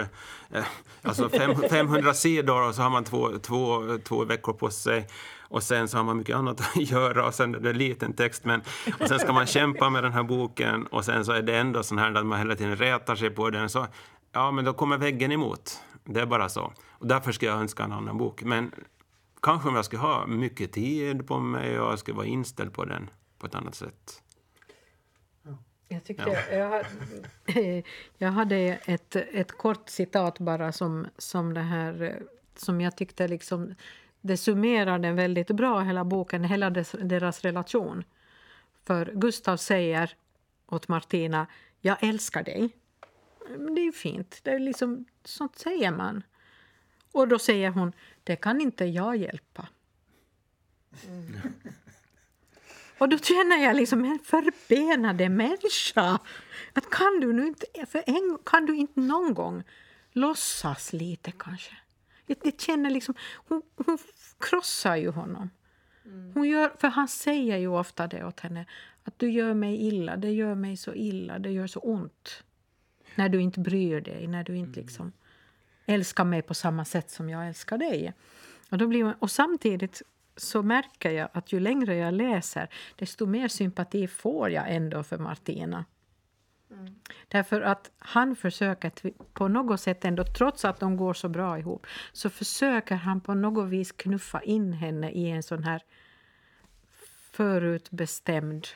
[0.51, 0.63] Eh,
[1.01, 5.07] alltså fem, 500 sidor och så har man två, två, två veckor på sig.
[5.39, 8.45] Och sen så har man mycket annat att göra och sen är det liten text.
[8.45, 8.61] Men,
[8.99, 11.83] och sen ska man kämpa med den här boken och sen så är det ändå
[11.83, 13.69] sån här att man hela tiden rätar sig på den.
[13.69, 13.87] Så,
[14.31, 15.79] ja, men då kommer väggen emot.
[16.03, 16.73] Det är bara så.
[16.89, 18.43] Och därför skulle jag önska en annan bok.
[18.43, 18.71] Men
[19.41, 22.85] kanske om jag skulle ha mycket tid på mig och jag skulle vara inställd på
[22.85, 24.21] den på ett annat sätt.
[25.91, 26.83] Jag, tyckte, ja.
[27.45, 27.83] jag,
[28.17, 32.23] jag hade ett, ett kort citat bara som, som det här
[32.55, 33.75] som jag tyckte liksom
[34.21, 38.03] det summerade väldigt bra hela boken, hela dess, deras relation.
[38.83, 40.15] För Gustav säger
[40.67, 41.47] åt Martina,
[41.81, 42.69] jag älskar dig.
[43.47, 46.23] Det är ju fint, det är liksom, sånt säger man.
[47.11, 49.67] Och då säger hon, det kan inte jag hjälpa.
[51.07, 51.53] Mm.
[52.99, 56.19] Och då känner jag liksom, en förbenade människa.
[56.73, 59.63] Att kan du nu inte, för en, kan du inte någon gång
[60.11, 61.77] låtsas lite kanske?
[62.25, 63.15] Jag, jag känner liksom,
[63.47, 63.97] hon, hon
[64.39, 65.49] krossar ju honom.
[66.05, 66.31] Mm.
[66.33, 68.65] Hon gör, för han säger ju ofta det åt henne.
[69.03, 72.43] Att du gör mig illa, det gör mig så illa, det gör så ont.
[73.15, 74.85] När du inte bryr dig, när du inte mm.
[74.85, 75.11] liksom
[75.85, 78.13] älskar mig på samma sätt som jag älskar dig.
[78.69, 80.01] Och, då blir man, och samtidigt
[80.41, 85.17] så märker jag att ju längre jag läser desto mer sympati får jag ändå för
[85.17, 85.85] Martina.
[86.71, 86.95] Mm.
[87.27, 88.91] Därför att han försöker
[89.33, 93.33] på något sätt ändå, trots att de går så bra ihop, så försöker han på
[93.33, 95.81] något vis knuffa in henne i en sån här
[97.31, 98.67] förutbestämd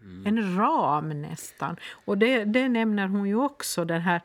[0.00, 0.26] mm.
[0.26, 1.76] en ram nästan.
[2.04, 4.20] Och det, det nämner hon ju också, den här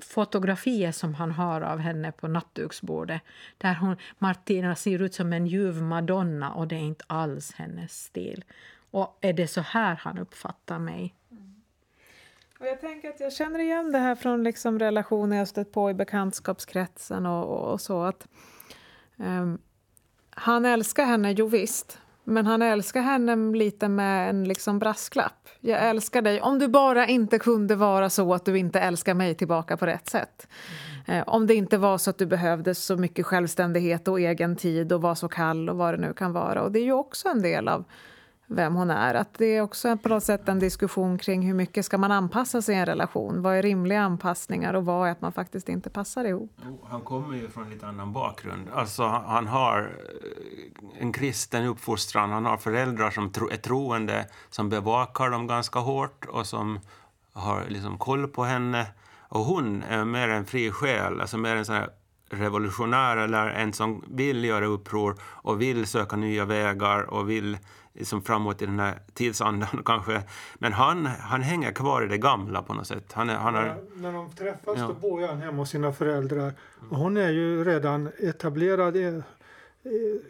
[0.00, 3.22] fotografier som han har av henne på nattduksbordet
[3.58, 8.04] där hon, Martina ser ut som en ljuv madonna och det är inte alls hennes
[8.04, 8.44] stil.
[8.90, 11.14] Och är det så här han uppfattar mig?
[11.30, 11.54] Mm.
[12.60, 15.90] Och jag tänker att jag känner igen det här från liksom relationer jag stött på
[15.90, 18.02] i bekantskapskretsen och, och, och så.
[18.02, 18.28] att
[19.16, 19.58] um,
[20.30, 22.01] Han älskar henne, jo visst.
[22.24, 25.48] Men han älskar henne lite med en liksom brasklapp.
[25.60, 29.34] Jag älskar dig om du bara inte kunde vara så att du inte älskar mig
[29.34, 30.48] tillbaka på rätt sätt.
[31.06, 31.20] Mm.
[31.20, 34.92] Eh, om det inte var så att du behövde så mycket självständighet och egen tid
[34.92, 36.62] och var så kall och vad det nu kan vara.
[36.62, 37.84] Och det är ju också en del av
[38.54, 39.14] vem hon är.
[39.14, 42.62] Att det är också på något sätt en diskussion kring hur mycket ska man anpassa
[42.62, 43.42] sig i en relation.
[43.42, 46.50] Vad är rimliga anpassningar och vad är att man faktiskt inte passar ihop?
[46.84, 48.68] Han kommer ju från en lite annan bakgrund.
[48.74, 52.30] Alltså, han har eh, en kristen uppfostran.
[52.30, 56.80] Han har föräldrar som är troende, som bevakar dem ganska hårt och som
[57.32, 58.86] har liksom koll på henne.
[59.28, 61.88] Och hon är mer en fri själ, alltså mer en sån här
[62.32, 67.58] revolutionär eller en som vill göra uppror och vill söka nya vägar och vill
[67.92, 70.22] liksom framåt i den här tidsandan kanske.
[70.54, 73.12] Men han, han hänger kvar i det gamla på något sätt.
[73.12, 73.76] Han han har...
[73.94, 74.86] när de träffas ja.
[74.86, 76.52] då bor han hemma hos sina föräldrar.
[76.90, 79.22] Och hon är ju redan etablerad i,
[79.82, 80.20] i,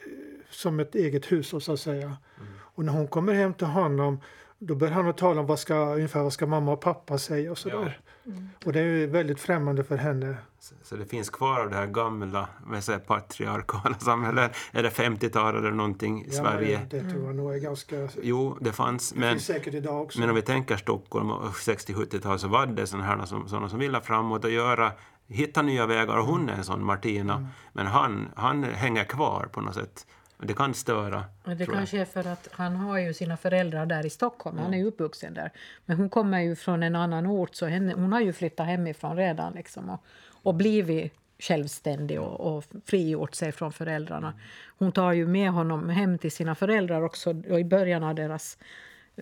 [0.50, 2.04] som ett eget hushåll så att säga.
[2.06, 2.52] Mm.
[2.74, 4.20] Och när hon kommer hem till honom
[4.58, 7.50] då börjar han att tala om vad ska, ungefär vad ska mamma och pappa säga
[7.50, 8.00] och sådär.
[8.24, 8.32] Ja.
[8.64, 10.36] Och det är väldigt främmande för henne.
[10.58, 14.52] Så, så det finns kvar av det här gamla med så här patriarkala samhället.
[14.72, 16.80] Är det 50-talet eller någonting i Ja, Sverige?
[16.90, 18.08] Det tror jag nog är ganska...
[18.22, 19.10] Jo, det fanns.
[19.10, 20.20] Det Men, finns säkert idag också.
[20.20, 23.78] men om vi tänker Stockholm och 60-70-tal så var det sådana här som, sådana som
[23.78, 24.92] ville framåt och göra,
[25.28, 26.16] hitta nya vägar.
[26.18, 27.48] Och hon är en sån, Martina.
[27.72, 30.06] Men han, han hänger kvar på något sätt.
[30.47, 31.24] Det kan störa.
[31.45, 34.59] Men Det kanske är för att han har ju sina föräldrar där i Stockholm.
[34.59, 35.51] Han är ju uppvuxen där.
[35.86, 39.16] Men hon kommer ju från en annan ort så henne, hon har ju flyttat hemifrån
[39.16, 40.05] redan liksom och,
[40.43, 44.34] och blivit självständig och, och frigjort sig från föräldrarna.
[44.78, 48.59] Hon tar ju med honom hem till sina föräldrar också och i början av deras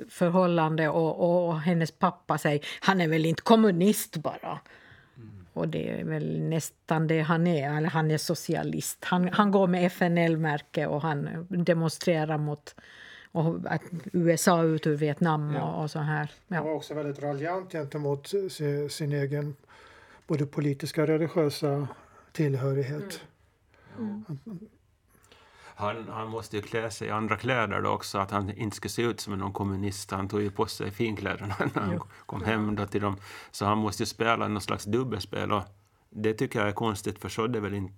[0.09, 4.61] förhållande och, och, och hennes pappa säger han är väl inte kommunist bara.
[5.53, 7.77] Och det är väl nästan det han är.
[7.77, 9.05] Eller han är socialist.
[9.05, 12.75] Han, han går med FNL-märke och han demonstrerar mot
[13.33, 13.83] och att
[14.13, 16.31] USA ut ur Vietnam och, och så här.
[16.49, 16.65] Han Ja.
[16.65, 19.57] var också väldigt raljant gentemot sin, sin egen
[20.27, 21.89] både politiska och religiösa
[22.33, 23.21] tillhörighet.
[25.81, 28.91] Han, han måste ju klä sig i andra kläder då också, att han inte skulle
[28.91, 30.11] se ut som någon kommunist.
[30.11, 33.17] Han tog ju på sig finkläderna när han kom hem då till dem.
[33.51, 35.63] Så han måste ju spela någon slags dubbelspel och
[36.11, 37.93] det tycker jag är konstigt för så är det väl inte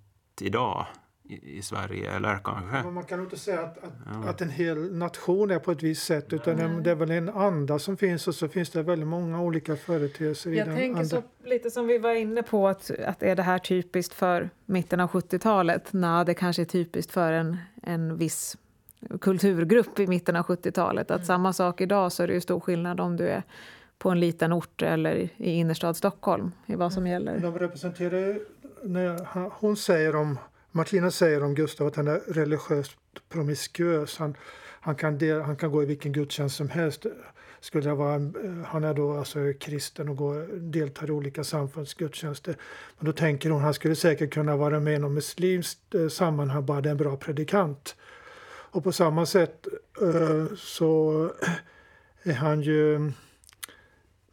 [0.45, 0.85] idag
[1.23, 2.83] i, i Sverige, eller kanske?
[2.83, 6.05] Men man kan inte säga att, att, att en hel nation är på ett visst
[6.05, 9.07] sätt utan det- det är väl en anda som finns och så finns det väldigt
[9.07, 11.09] många olika företeelser i Jag den tänker anda.
[11.09, 14.99] så lite som vi var inne på, att, att är det här typiskt för mitten
[14.99, 15.87] av 70-talet?
[15.93, 18.57] Nej, det kanske är typiskt för en, en viss
[19.21, 21.11] kulturgrupp i mitten av 70-talet.
[21.11, 23.43] Att samma sak idag så är det ju stor skillnad om du är
[23.97, 27.39] på en liten ort eller i innerstad Stockholm i vad som gäller.
[27.39, 28.45] De representerar ju-
[28.83, 29.19] när
[29.59, 30.37] hon säger om
[30.75, 32.97] Martina säger om Gustav att han är religiöst
[33.29, 34.17] promiskuös.
[34.17, 34.35] Han,
[34.81, 37.05] han, kan del, han kan gå i vilken gudstjänst som helst.
[37.59, 41.93] Skulle det vara, en- han är då alltså kristen och går, deltar i olika samfunds
[41.93, 42.55] gudstjänster.
[42.99, 46.65] Men då tänker hon han skulle säkert kunna vara med i något muslimskt eh, sammanhang,
[46.65, 47.95] bara det är en bra predikant.
[48.45, 49.67] Och på samma sätt
[50.01, 51.29] eh, så
[52.23, 53.11] är han ju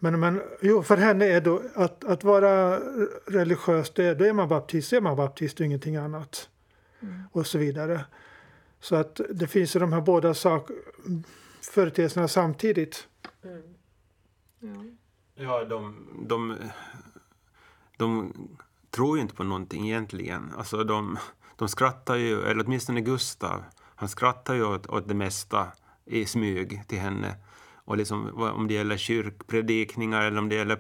[0.03, 2.79] men, men jo, för henne är då att, att vara
[3.27, 6.49] religiös, det, då är man baptist, är man baptist och ingenting annat.
[7.33, 8.05] Och så vidare.
[8.81, 10.71] Så att det finns ju de här båda sak,
[11.73, 13.09] företeelserna samtidigt.
[15.35, 16.57] Ja, de, de,
[17.97, 18.33] de
[18.91, 20.53] tror ju inte på någonting egentligen.
[20.57, 21.19] Alltså de,
[21.57, 23.63] de skrattar ju, eller åtminstone Gustav,
[23.95, 25.67] han skrattar ju åt, åt det mesta
[26.05, 27.35] i smyg till henne.
[27.91, 30.79] Och liksom, om det gäller kyrkpredikningar eller om det gäller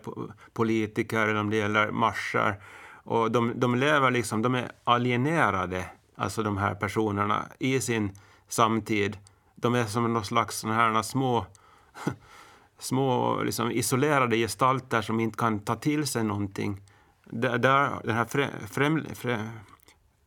[0.53, 2.63] politiker eller om det gäller marscher.
[3.05, 5.85] Och de, de lever liksom, de är alienerade,
[6.17, 8.11] alltså de här personerna, i sin
[8.49, 9.19] samtid.
[9.55, 11.47] De är som någon slags såna här små
[12.79, 16.81] små liksom, isolerade gestalter som inte kan ta till sig någonting.
[17.25, 19.51] Där, där, den här frä, främ, frä,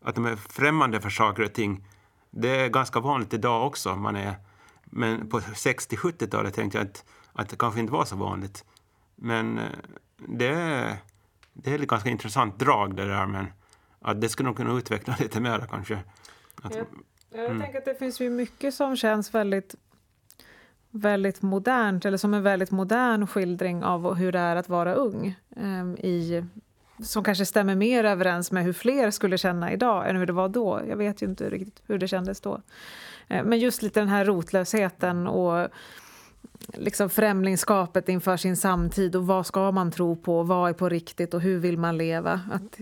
[0.06, 1.88] att de är främmande för saker och ting,
[2.32, 3.96] det är ganska vanligt idag också.
[3.96, 4.36] Man är,
[4.96, 8.66] men på 60-70-talet tänkte jag att, att det kanske inte var så vanligt.
[9.16, 9.66] Men eh,
[10.18, 10.98] det är,
[11.54, 13.46] det är ett ganska intressant drag det där, men
[14.02, 16.00] att det skulle nog kunna utveckla lite mer kanske.
[16.62, 16.84] Att, Ja.
[17.36, 19.76] Jag tänker att det finns ju mycket som känns väldigt,
[20.90, 25.36] väldigt modernt, eller som en väldigt modern skildring av hur det är att vara ung.
[25.56, 26.46] ehm, i,
[27.04, 30.50] som kanske stämmer mer överens med hur fler skulle känna idag än hur det var
[30.50, 30.82] då.
[30.90, 32.62] Jag vet ju inte riktigt hur det kändes då.
[33.28, 35.70] Eh, Men just lite den här rotlösheten och
[36.74, 41.34] liksom främlingskapet inför sin samtid och vad ska man tro på, vad är på riktigt
[41.34, 42.42] och hur vill man leva?
[42.52, 42.80] Att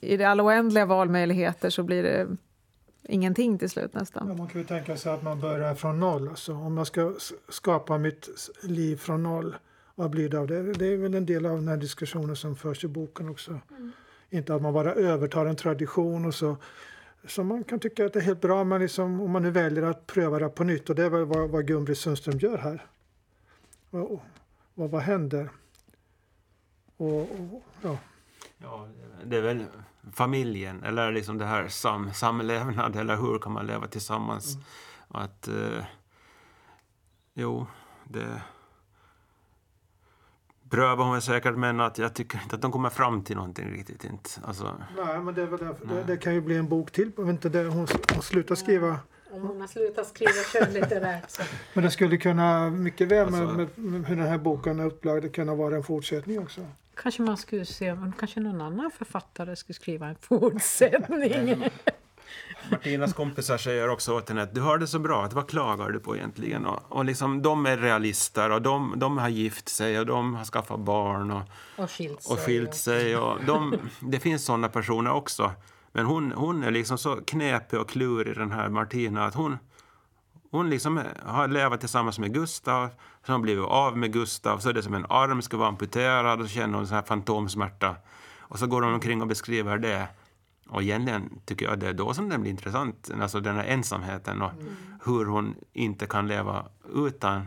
[0.00, 2.26] I det alla oändliga valmöjligheter så blir det
[3.08, 4.28] ingenting till slut nästan.
[4.28, 6.28] Ja, man kan ju tänka sig att man börjar från noll.
[6.28, 7.14] Alltså, om jag ska
[7.48, 8.28] skapa mitt
[8.62, 9.56] liv från noll,
[9.94, 10.72] vad blir det av det?
[10.72, 13.60] Det är väl en del av den här diskussionen som förs i boken också.
[14.30, 16.56] Inte att man bara övertar en tradition och så
[17.26, 19.82] som man kan tycka att det är helt bra, men liksom, om man nu väljer
[19.82, 22.86] att pröva det på nytt och det är väl vad, vad Gun-Britt Sundström gör här.
[23.90, 24.22] Och,
[24.74, 25.50] och, vad händer?
[26.96, 27.98] Och, och, ja.
[28.58, 28.88] Ja,
[29.24, 29.66] det är väl
[30.12, 34.56] familjen, eller liksom det här sam, samlevnad, eller hur kan man leva tillsammans?
[35.08, 35.84] Att, eh,
[37.34, 37.66] jo,
[38.04, 38.42] det
[40.70, 44.04] prövar hon säkert, men att jag tycker inte att de kommer fram till någonting riktigt.
[44.04, 44.30] Inte.
[44.44, 47.12] Alltså, Nej, men det, är väl därför, det, det kan ju bli en bok till.
[47.16, 48.98] Vet inte, det, hon, hon slutar skriva.
[49.30, 51.42] Om hon har slutat skriva skönlitterärt så...
[51.74, 54.84] Men det skulle kunna mycket väl med, Alltså- med, med hur den här boken är
[54.86, 56.60] upplagd det kunna vara en fortsättning också.
[56.94, 61.64] Kanske man skulle se om kanske någon annan författare skulle skriva en fortsättning.
[62.70, 65.90] Martinas kompisar säger också åt henne att du har det så bra, att vad klagar
[65.90, 66.66] du på egentligen?
[66.66, 70.44] Och, och liksom, de är realister och de, de har gift sig och de har
[70.44, 71.42] skaffat barn och,
[71.76, 72.32] Och skilt sig.
[72.32, 73.16] och skilt sig.
[73.16, 75.52] Och de, det finns sådana personer också.
[75.92, 79.58] Men hon, hon är liksom så knepig och klurig, den här Martina, att hon,
[80.50, 82.88] hon liksom har levat tillsammans med Gustav,
[83.26, 86.40] så har blivit av med Gustav, så är det som en arm ska vara amputerad
[86.40, 87.96] och så känner hon så här fantomsmärta.
[88.38, 90.06] Och så går hon omkring och beskriver det.
[90.74, 94.42] Och egentligen tycker jag det är då som den blir intressant, alltså den här ensamheten
[94.42, 94.50] och
[95.04, 97.46] hur hon inte kan leva utan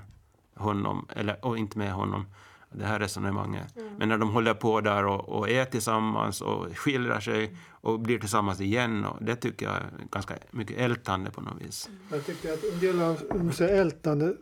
[0.55, 2.25] honom, eller, och inte med honom.
[2.71, 3.75] Det här resonemanget.
[3.97, 8.19] Men när de håller på där och, och är tillsammans och skiljer sig och blir
[8.19, 11.89] tillsammans igen, och det tycker jag är ganska mycket ältande på något vis.
[12.11, 14.35] Jag tycker att en del av om man säger, ältande,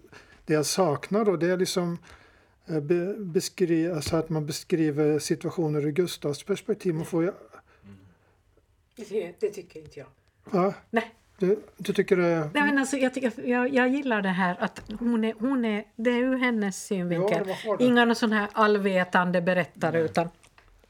[0.46, 1.98] det jag saknar då, det är liksom
[2.66, 6.96] eh, be, beskri, alltså att man beskriver situationer ur Gustavs perspektiv.
[6.96, 7.32] Man får ju,
[8.96, 10.08] Det, det tycker inte jag.
[10.44, 10.74] va?
[10.90, 11.16] Nej.
[11.38, 12.40] Du, du tycker det är...
[12.54, 15.84] Nej, men alltså, jag, tycker, jag, jag gillar det här att hon är, hon är,
[15.96, 17.56] det är ur hennes synvinkel.
[17.66, 17.78] Ja?
[17.80, 20.30] Inga sån här allvetande berättare utan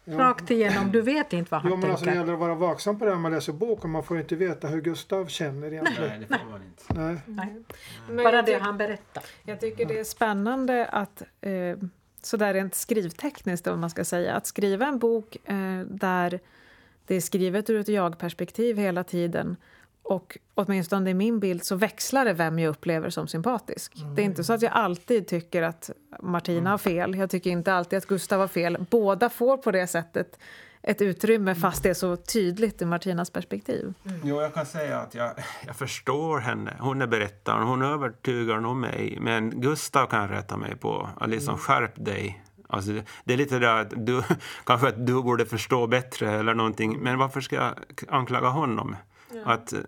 [0.06, 0.91] rakt igenom.
[0.91, 2.22] Du vet inte vad han Jo, men alltså det tänker.
[2.22, 3.89] gäller att vara vaksam på det när man läser boken.
[3.89, 6.20] Man får inte veta hur Gustav känner egentligen.
[6.30, 6.84] det får man inte.
[6.93, 7.18] Nej.
[7.26, 7.64] Nej.
[8.10, 9.24] Men Bara det han berättar.
[9.43, 11.51] Jag tycker det är spännande att, eh,
[12.22, 16.39] sådär rent skrivtekniskt om man ska säga, att skriva en bok eh, där
[17.08, 19.56] det är skrivet ur ett jag-perspektiv hela tiden
[20.03, 23.93] och åtminstone i min bild så växlar det vem jag upplever som sympatisk.
[24.16, 25.89] Det är inte så att jag alltid tycker att
[26.22, 27.16] Martina har fel.
[27.16, 28.86] Jag tycker inte alltid att Gustav har fel.
[28.89, 30.39] Båda får på det sättet
[30.82, 33.93] ett utrymme fast det är så tydligt ur Martinas perspektiv.
[34.24, 35.32] Jo, jag kan säga att jag,
[35.66, 36.74] jag förstår henne.
[36.80, 39.18] Hon är berättaren, hon övertygar nog mig.
[39.22, 42.43] Men Gustav kan rätta mig på, att liksom skärp dig.
[42.68, 44.24] Alltså, det, det är lite där att du,
[44.66, 46.99] kanske att du borde förstå bättre eller någonting.
[46.99, 47.74] Men varför ska jag
[48.07, 48.95] anklaga honom?
[49.45, 49.80] Att, eh,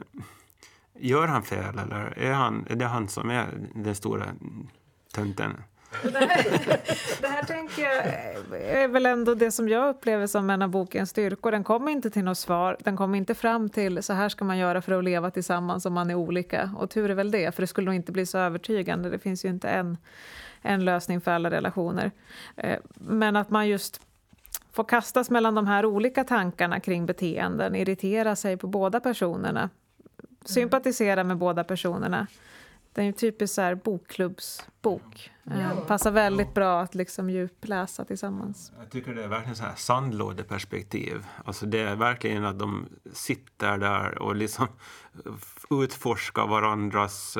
[0.99, 4.25] gör han fel eller är, han, är det han som är den stora
[5.13, 5.53] tönten?
[7.21, 8.05] Det här tänker jag
[8.51, 11.51] är väl ändå det som jag upplever som en av bokens styrkor.
[11.51, 12.77] Den kommer inte till något svar.
[12.79, 15.93] Den kommer inte fram till så här ska man göra för att leva tillsammans om
[15.93, 16.71] man är olika.
[16.77, 19.09] Och tur är väl det, för det skulle nog inte bli så övertygande.
[19.09, 19.97] Det finns ju inte en,
[20.61, 22.11] en lösning för alla relationer.
[22.55, 24.01] Eh, Men att man just
[24.71, 29.69] får kastas mellan de här olika tankarna kring beteenden, irritera sig på båda personerna,
[30.45, 32.27] sympatisera med båda personerna.
[32.93, 35.31] Det är ju typiskt så här bokklubbsbok.
[35.51, 38.71] Eh, Passar väldigt bra att liksom djupläsa tillsammans.
[38.79, 41.25] Jag tycker det är verkligen så här sandlådeperspektiv.
[41.45, 44.67] Alltså det är verkligen att de sitter där och liksom
[45.69, 47.37] utforskar varandras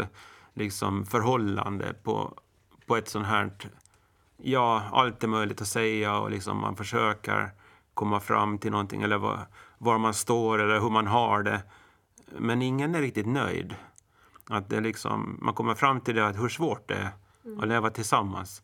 [0.53, 2.33] liksom förhållande på,
[2.87, 3.51] på ett sånt här...
[4.37, 7.51] Ja, allt är möjligt att säga och liksom man försöker
[7.93, 11.61] komma fram till någonting eller var, var man står eller hur man har det.
[12.25, 13.75] Men ingen är riktigt nöjd.
[14.49, 17.09] Att det liksom, man kommer fram till det att hur svårt det är
[17.61, 18.61] att leva tillsammans.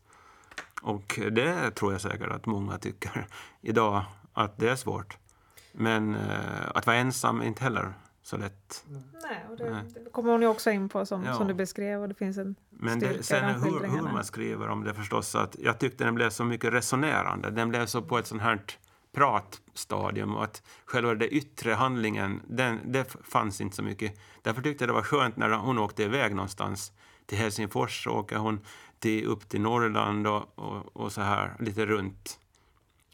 [0.82, 3.26] Och det tror jag säkert att många tycker
[3.60, 5.16] idag, att det är svårt.
[5.72, 7.92] Men eh, att vara ensam är inte heller
[8.24, 8.84] så lätt.
[9.22, 11.34] Nej, och det, det kommer hon ju också in på som, Ja.
[11.34, 12.00] som du beskrev.
[12.00, 15.56] Och det finns en Men det, sen hur, hur man skriver om det förstås, att
[15.58, 17.50] jag tyckte den blev så mycket resonerande.
[17.50, 18.60] Den blev så på ett sånt här
[19.12, 24.18] pratstadium och att själva den yttre handlingen, den, det fanns inte så mycket.
[24.42, 26.92] Därför tyckte jag det var skönt när hon åkte iväg någonstans.
[27.26, 28.60] Till Helsingfors så åker hon
[28.98, 32.38] till, upp till Norrland och, och, och så här lite runt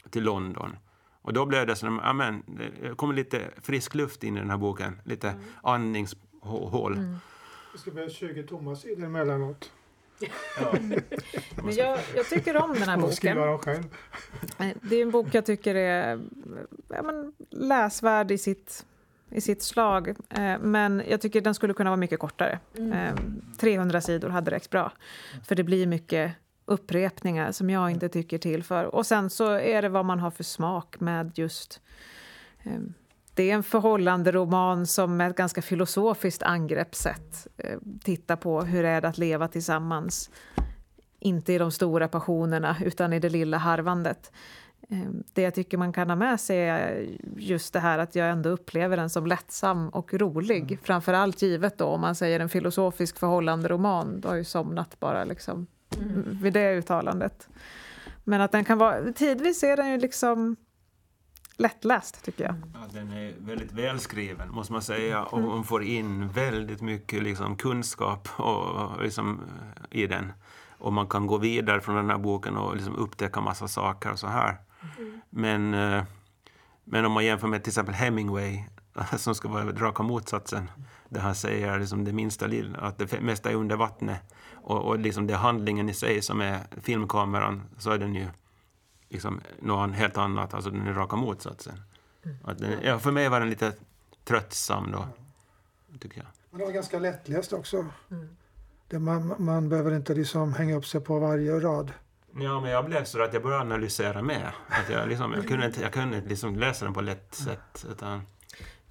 [0.09, 0.75] till London.
[1.21, 4.49] Och då blev det som, ja men, det kommer lite frisk luft in i den
[4.49, 5.01] här boken.
[5.03, 5.41] Lite Mm.
[5.63, 6.95] andningshål.
[7.73, 9.71] Det ska bli 20 tomma sidor emellanåt.
[11.63, 13.37] Men jag, jag tycker om den här boken.
[13.37, 16.19] Eh, Det är en bok jag tycker är
[16.87, 18.85] ja, men, läsvärd i sitt,
[19.29, 20.07] i sitt slag.
[20.29, 22.59] Eh, Men jag tycker den skulle kunna vara mycket kortare.
[22.73, 23.15] Eh,
[23.59, 24.91] 300 sidor hade räckt bra.
[25.47, 26.31] För det blir mycket
[26.65, 28.95] upprepningar som jag inte tycker till för.
[28.95, 31.81] Och sen så är det vad man har för smak med just...
[32.63, 32.79] eh,
[33.33, 38.85] Det är en förhållande roman som med ett ganska filosofiskt angreppssätt eh, tittar på hur
[38.85, 40.29] är det att leva tillsammans.
[41.19, 44.31] Inte i de stora passionerna, utan i det lilla harvandet.
[44.89, 44.97] Eh,
[45.33, 47.07] Det jag tycker man kan ha med sig är
[47.37, 50.79] just det här att jag ändå upplever den som lättsam och rolig.
[50.83, 54.21] Framför allt givet då om man säger en filosofisk förhållande roman.
[54.21, 55.67] Då har ju somnat bara liksom
[56.41, 57.47] vid det uttalandet.
[58.23, 60.55] Men att den kan vara, tidvis är den ju liksom
[61.61, 62.55] lättläst tycker jag.
[62.73, 65.23] Ja, den är väldigt välskriven, måste man säga.
[65.23, 70.33] Och hon får in väldigt mycket liksom, kunskap och, liksom, eh, i den.
[70.77, 74.19] Och man kan gå vidare från den här boken och liksom, upptäcka massa saker och
[74.19, 74.57] så här.
[75.29, 76.03] Men, eh,
[76.83, 78.63] men om man jämför med till exempel Hemingway
[79.17, 80.71] som ska vara raka motsatsen.
[81.11, 84.33] Där han säger liksom det minsta lilla, att det mesta är under vattnet.
[84.53, 88.27] Och, och liksom det är handlingen i sig som är filmkameran, så är den ju
[89.09, 91.81] liksom något helt annat, alltså den är raka motsatsen.
[92.43, 93.73] Att den, ja, för mig var den lite
[94.23, 95.07] tröttsam då,
[95.99, 96.27] tycker jag.
[96.49, 97.85] Men det var ganska lättläst också.
[98.87, 101.91] Det man, man behöver inte liksom hänga upp sig på varje rad.
[102.35, 104.51] Ja, men jag blev så att jag började analysera med.
[104.69, 107.85] Att jag, liksom, jag kunde inte, jag kunde inte liksom läsa den på lätt sätt.
[107.91, 108.21] Utan,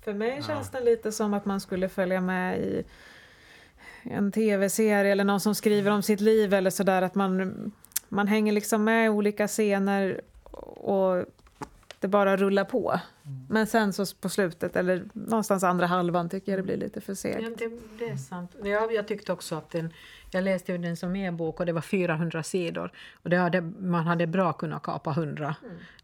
[0.04, 2.84] För mig känns det lite som att man skulle följa med i
[4.02, 7.02] en tv-serie eller någon som skriver om sitt liv eller sådär.
[7.02, 7.72] Att man,
[8.08, 10.20] man hänger liksom med i olika scener
[10.80, 11.24] och
[11.98, 13.00] det bara rullar på.
[13.48, 17.12] Men sen så på slutet, eller någonstans andra halvan, tycker jag det blir lite för
[17.12, 17.58] Ja, segt.
[17.58, 18.50] det, det är sant.
[18.64, 19.92] Ja, jag tyckte också att den...
[20.30, 22.92] Jag läste ju den som e-bok och det var 400 sidor.
[23.22, 25.54] Och det hade, man hade bra kunnat kapa 100.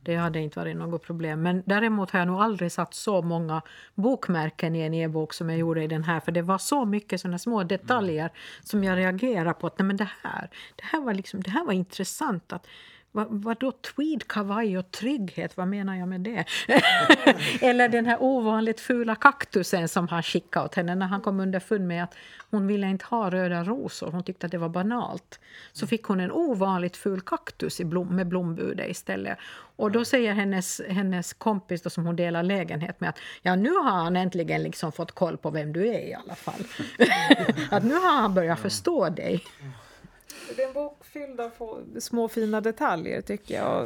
[0.00, 1.42] Det hade inte varit något problem.
[1.42, 3.62] Men däremot har jag nog aldrig satt så många
[3.94, 6.20] bokmärken i en e-bok som jag gjorde i den här.
[6.20, 8.30] För det var så mycket såna små detaljer
[8.64, 9.66] som jag reagerade på.
[9.66, 12.52] Att nej, men det här, det här var liksom, det här var intressant.
[12.52, 12.66] Att,
[13.16, 15.56] vad, vad då tweed, kavaj och trygghet?
[15.56, 16.44] Vad menar jag med det?
[17.60, 21.86] Eller den här ovanligt fula kaktusen som han skickade åt henne när han kom underfund
[21.86, 22.14] med att
[22.50, 24.10] hon ville inte ha röda rosor.
[24.10, 25.40] Hon tyckte att det var banalt.
[25.72, 29.38] Så fick hon en ovanligt ful kaktus i blom, med blombude istället.
[29.76, 33.70] Och då säger hennes, hennes kompis då, som hon delar lägenhet med att ja, nu
[33.70, 36.60] har han äntligen liksom fått koll på vem du är i alla fall.
[37.70, 39.44] att nu har han börjat förstå dig.
[40.56, 43.84] Det är en bok fylld av få, små fina detaljer tycker jag.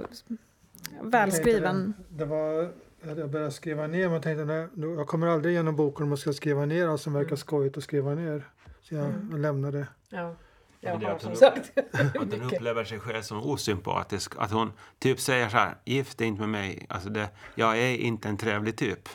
[1.00, 1.94] Och välskriven.
[2.08, 2.72] Det var,
[3.02, 6.18] jag började skriva ner men jag tänkte nej, jag kommer aldrig igenom boken om jag
[6.18, 8.48] ska skriva ner allt som verkar skojigt att skriva ner.
[8.82, 9.86] Så jag lämnade.
[10.08, 10.34] Ja.
[10.82, 12.52] Jag har att som hon- sagt att hon mycket.
[12.52, 14.32] upplever sig själv som osympatisk.
[14.38, 16.86] Att hon typ säger så här, gift dig inte med mig.
[16.88, 19.08] Alltså det, jag är inte en trevlig typ.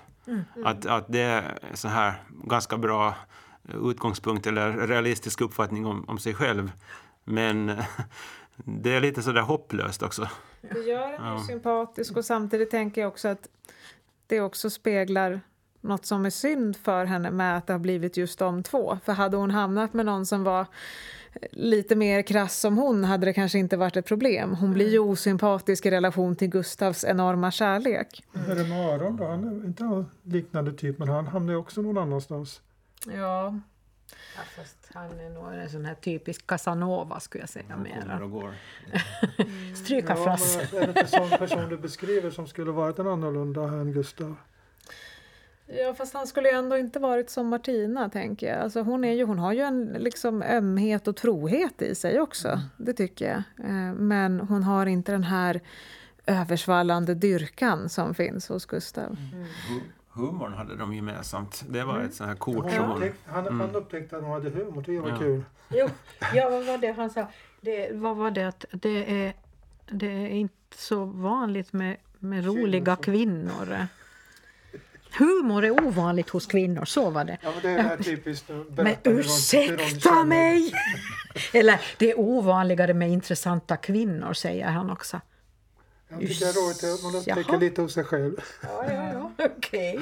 [0.66, 2.14] Att, att det är så här
[2.44, 3.16] ganska bra
[3.84, 6.72] utgångspunkt eller realistisk uppfattning om, om sig själv.
[7.26, 7.68] Men
[8.56, 10.30] det är lite sådär hopplöst också.
[10.62, 11.38] Det gör en Ja.
[11.40, 13.48] ju sympatisk och samtidigt tänker jag också att
[14.28, 15.42] det också speglar
[15.82, 18.98] något som är synd för henne med att det har blivit just de två.
[19.06, 20.66] För hade hon hamnat med någon som var
[21.52, 24.54] lite mer krass som hon hade det kanske inte varit ett problem.
[24.54, 28.24] Hon blir ju osympatisk i relation till Gustavs enorma kärlek.
[28.34, 29.28] Hur är det med Aron då?
[29.28, 32.62] Han är inte en liknande typ men han hamnar ju också någon annanstans.
[33.16, 33.60] Ja,
[34.38, 38.24] Ja, fast han är nog en sån här typisk Casanova skulle jag säga Kommer mera.
[38.24, 38.54] och går.
[39.76, 40.58] Stryka Ja, frass.
[40.72, 44.36] men är det inte sån person du beskriver som skulle varit en annorlunda än Gustav?
[45.68, 48.60] Ja, fast han skulle ju ändå inte varit som Martina, tänker jag.
[48.62, 52.62] Alltså, hon, är ju, hon har ju en liksom, ömhet och trohet i sig också,
[52.78, 53.68] det tycker jag.
[53.70, 55.62] Eh, Men hon har inte den här
[56.26, 59.18] översvallande dyrkan som finns hos Gustav.
[59.18, 59.82] Hu-
[60.16, 61.64] Humorn hade de gemensamt.
[61.70, 63.12] Det var ett sånt här kort som hon...
[63.26, 65.18] han, han upptäckte att hon hade humor, det var Ja.
[65.18, 65.44] kul.
[65.70, 65.90] Jo,
[66.34, 67.28] ja, vad var det han sa?
[67.62, 69.34] Det, vad var det att det är,
[69.86, 73.88] det är inte så vanligt med, med roliga kvinnor.
[75.18, 77.38] Humor är ovanligt hos kvinnor, så var det.
[77.42, 78.50] Ja, men det är typiskt.
[78.76, 80.74] Men ursäkta mig!
[81.54, 85.22] Eller det är ovanligare med intressanta kvinnor, säger han också.
[86.20, 88.36] Jag tycker det är roligt att man upptäcker lite hos sig själv.
[88.62, 89.46] Ja, ja, ja.
[89.58, 90.00] Okej.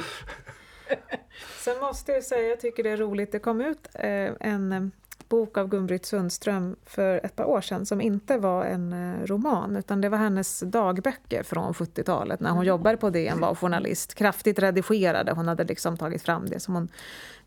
[1.59, 4.81] Sen måste jag säga, jag tycker det är roligt, det kom ut eh, en eh,
[5.29, 9.75] bok av Gun-Britt Sundström för ett par år sedan som inte var en eh, roman
[9.75, 14.15] utan det var hennes dagböcker från 70-talet när hon jobbade på DN, var journalist.
[14.15, 16.87] Kraftigt redigerade, hon hade liksom tagit fram det som hon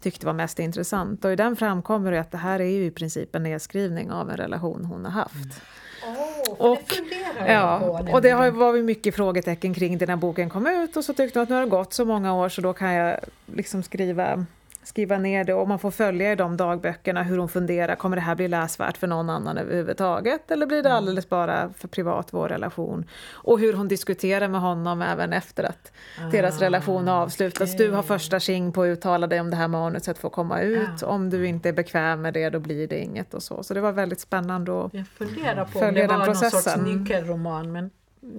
[0.00, 1.24] tyckte var mest intressant.
[1.24, 4.30] Och i den framkommer det att det här är ju i princip en nedskrivning av
[4.30, 5.62] en relation hon har haft.
[6.06, 6.78] Oh, Och-
[7.10, 7.52] det jag på.
[7.52, 7.78] Ja,
[8.14, 8.56] och det har, ju- nämligen.
[8.58, 11.48] var ju mycket frågetecken kring det när boken kom ut och så tyckte hon att
[11.48, 13.20] nu har det gått så många år så då kan jag
[13.54, 14.46] liksom skriva,
[14.86, 18.22] skriva ner det och man får följa i de dagböckerna hur hon funderar, kommer det
[18.22, 20.96] här bli läsvärt för någon annan överhuvudtaget eller blir det Mm.
[20.96, 23.04] alldeles bara för privat vår relation?
[23.32, 25.92] Och hur hon diskuterar med honom även efter att
[26.32, 27.76] deras Ah, relation har avslutats.
[27.76, 30.88] Du har första tjing på att uttala dig om det här manuset får komma ut.
[31.00, 31.06] Ja.
[31.06, 33.62] Om du inte är bekväm med det då blir det inget och så.
[33.62, 36.50] Så det var väldigt spännande och Jag funderar på om det den var någon sorts
[36.50, 36.82] processen.
[36.84, 37.90] nyckelroman, men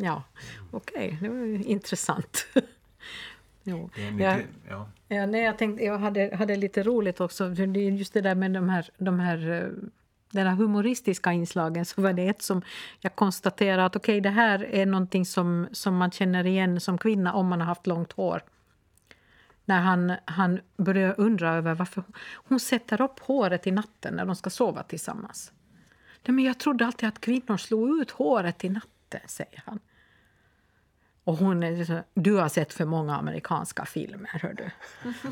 [0.01, 0.23] ja,
[0.71, 2.47] okej, det var intressant.
[3.67, 3.89] jo.
[4.11, 4.89] Mycket, ja.
[5.07, 8.21] Ja, nej, jag, tänkte, jag hade, hade lite roligt också, för det är just det
[8.21, 9.89] där med de här, de här eh,
[10.31, 12.61] den här humoristiska inslagen så var det ett som
[12.99, 17.33] jag konstaterade att okej, det här är någonting som, som man känner igen som kvinna
[17.33, 18.41] om man har haft långt hår.
[19.65, 22.03] När han, han börjar undra över varför
[22.33, 25.51] hon sätter upp håret i natten när de ska sova tillsammans.
[26.25, 29.79] Nej, men jag trodde alltid att kvinnor slog ut håret i natten, säger han.
[31.27, 34.29] Och hon är så, du har sett för många amerikanska filmer.
[34.41, 34.69] Hör du.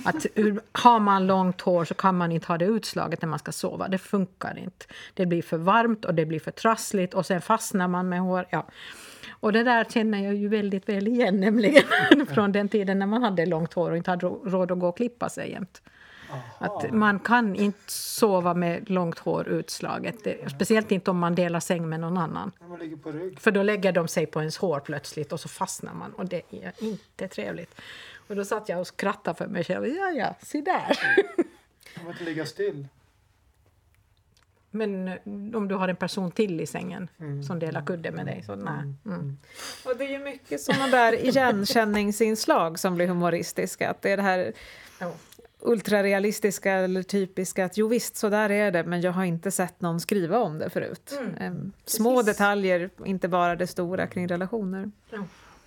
[0.06, 0.26] Att,
[0.72, 3.88] har man långt hår så kan man inte ha det utslaget när man ska sova.
[3.88, 4.86] Det funkar inte.
[5.14, 8.46] Det blir för varmt och det blir för trassligt och sen fastnar man med hår.
[8.50, 8.68] Ja.
[9.30, 11.84] Och det där känner jag ju väldigt väl igen nämligen
[12.34, 14.98] från den tiden när man hade långt hår och inte hade råd att gå och
[14.98, 15.82] klippa sig jämt.
[16.58, 20.24] Att man kan inte sova med långt hår utslaget.
[20.24, 22.52] Det, speciellt inte om man delar säng med någon annan.
[22.70, 23.40] Man ligger på rygg.
[23.40, 26.14] För då lägger de sig på ens hår plötsligt och så fastnar man.
[26.14, 27.82] Och det är inte trevligt.
[28.28, 29.88] Och då satt jag och skrattade för mig själv.
[29.88, 30.98] Ja, ja, se där.
[32.04, 32.88] Man inte ligga still.
[34.76, 35.18] Men eh,
[35.54, 37.08] om du har en person till i sängen
[37.48, 38.94] som delar kudde med dig, så nej.
[39.06, 39.38] Mm.
[39.86, 43.90] Och det är ju mycket sådana där igenkänningsinslag som blir humoristiska.
[43.90, 44.54] Att det är det här.
[45.66, 49.82] Ultrarealistiska eller typiska att jo visst, så där är det, men jag har inte sett
[49.82, 51.18] någon skriva om det förut.
[51.20, 51.36] Mm.
[51.40, 52.38] Em, Små Precis.
[52.38, 54.92] detaljer, inte bara det stora kring relationer.
[55.10, 55.18] Ja.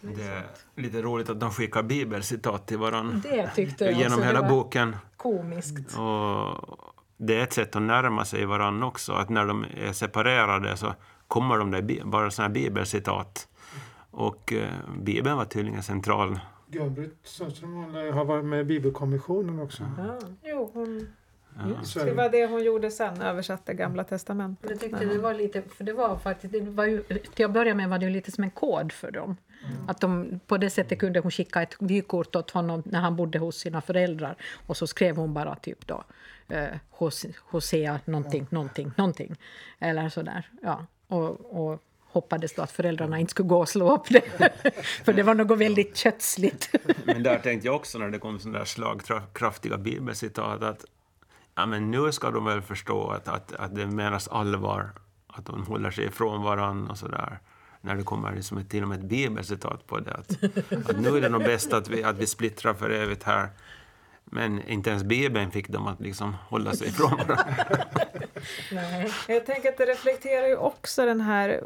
[0.01, 0.43] Det är
[0.77, 4.97] lite roligt att de skickar bibelcitat till varandra Det tyckte jag genom hela boken.
[5.17, 5.99] komiskt.
[5.99, 6.79] Och
[7.17, 9.13] det är ett sätt att närma sig varandra också.
[9.13, 10.95] Att när de är separerade så
[11.29, 13.49] kommer de där bara såna här bibelcitat.
[14.11, 14.69] Och eh,
[15.03, 16.41] Bibeln var tydligen central.
[16.71, 19.83] Gun-Britt Sundström hon har varit med i Bibelkommissionen också.
[19.99, 20.19] Ja.
[20.43, 22.15] Jo, hon, I det Sverige.
[22.15, 24.71] var det hon gjorde sen, översatte Gamla Testamentet.
[24.71, 27.03] Jag tyckte det var lite, för det var faktiskt, det var ju,
[27.35, 29.37] till att börja med var det ju lite som en kod för dem.
[29.89, 33.39] Att de, på det sättet kunde hon skicka ett vykort åt honom när han bodde
[33.39, 34.37] hos sina föräldrar.
[34.67, 36.05] Och så skrev hon bara typ då
[36.49, 39.37] eh, hos, Hosea någonting, någonting, någonting.
[39.79, 40.51] Eller sådär.
[40.63, 40.87] Ja.
[41.07, 41.83] Och, och
[42.19, 44.53] hoppades då att föräldrarna inte skulle gå och slå upp det.
[45.05, 46.71] för det var något väldigt kötsligt.
[47.05, 50.85] Men där tänkte jag också när det kom sådana där slagkraftiga bibelcitat att
[51.55, 54.91] ja, men nu ska de väl förstå att, att, att det menas allvar.
[55.27, 57.39] Att de håller sig ifrån varandra och sådär.
[57.81, 60.15] När det kommer liksom ett, till och med ett bibelcitat på det.
[60.15, 60.31] Att,
[60.91, 63.49] att nu är det nog bäst att vi, att vi splittrar för evigt här.
[64.25, 67.39] Men inte ens Bibeln fick dem att liksom hålla sig ifrån varandra.
[68.73, 69.13] Nej.
[69.29, 71.65] Jag tänker att det reflekterar ju också den här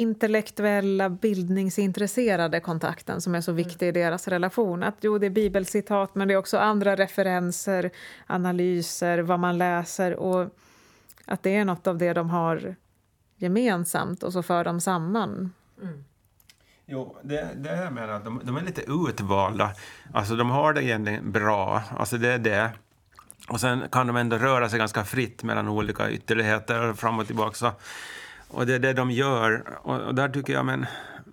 [0.00, 4.82] intellektuella bildningsintresserade kontakten som är så viktig i deras relation.
[4.82, 7.90] Att jo, det är bibelcitat men det är också andra referenser,
[8.26, 10.48] analyser, vad man läser och
[11.24, 12.74] att det är något av det de har
[13.36, 15.52] gemensamt och så för de samman.
[16.86, 19.70] Jo, det, det är jag menar, de, de är lite utvalda.
[20.14, 22.70] Alltså de har det egentligen bra, alltså det är det.
[23.48, 27.54] Och sen kan de ändå röra sig ganska fritt mellan olika ytterligheter fram och tillbaka.
[27.54, 27.72] Så,
[28.50, 29.78] och det är det de gör.
[29.82, 30.86] Och, och där tycker jag, men,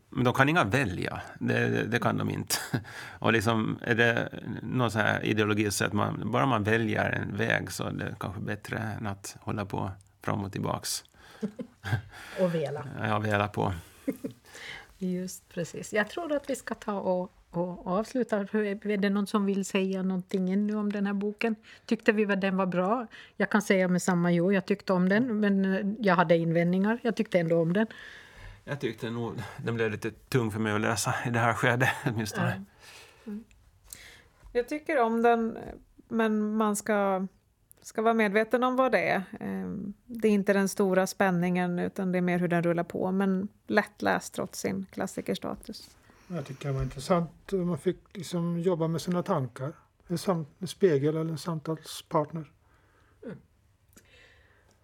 [0.09, 1.21] men de kan inga välja.
[1.39, 2.55] Det, det, det kan de inte.
[3.19, 4.29] Och liksom är det
[4.61, 8.15] någon sån här ideologi så att man, bara man väljer en väg så är det
[8.19, 9.91] kanske bättre än att hålla på
[10.21, 11.03] fram och tillbaks.
[12.39, 12.87] Och vela.
[13.01, 13.73] Jag velar på.
[14.97, 15.93] Just precis.
[15.93, 18.37] Jag tror att vi ska ta och, och avsluta.
[18.37, 21.55] Är det någon som vill säga någonting ännu om den här boken?
[21.85, 23.07] Tyckte vi att den var bra?
[23.37, 26.99] Jag kan säga med samma jo, jag tyckte om den, men eh, jag hade invändningar.
[27.03, 27.87] Jag tyckte ändå om den.
[28.63, 31.89] Jag tyckte nog den blev lite tung för mig att läsa i det här skedet
[32.05, 32.63] åtminstone.
[34.51, 35.57] Jag tycker om den,
[36.07, 37.27] men man ska,
[37.81, 39.23] ska vara medveten om vad det är.
[39.39, 43.11] Ehm, Det är inte den stora spänningen, utan det är mer hur den rullar på.
[43.11, 45.96] Men lättläst trots sin klassikerstatus.
[46.27, 47.51] Jag tycker det var intressant.
[47.51, 49.73] Man fick liksom jobba med sina tankar.
[50.07, 52.51] En, sam- en spegel eller en samtalspartner.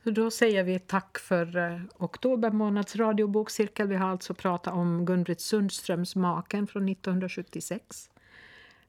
[0.03, 3.87] Så då säger vi tack för eh, oktober månads radiobokcirkel.
[3.87, 8.09] Vi har alltså pratat om Gun-Britt Sundströms Maken från 1976.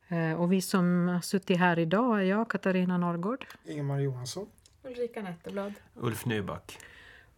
[0.08, 3.46] Eh, Och vi som har suttit här idag är jag, Katarina Norrgård.
[3.64, 4.46] Ingemar Johansson.
[4.84, 5.72] Ulrika Netteblad.
[5.94, 6.78] Ulf Nyback.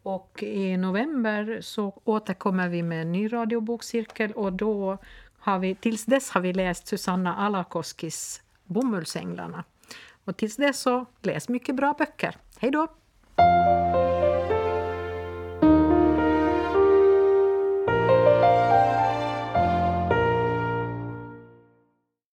[0.06, 4.98] Och i november så återkommer vi med en ny radiobokcirkel och då
[5.38, 9.64] har vi, tills dess har vi läst Susanna Alakoskis Bomullsänglarna.
[10.24, 12.36] Och tills dess så läs mycket bra böcker.
[12.58, 12.88] Hej då!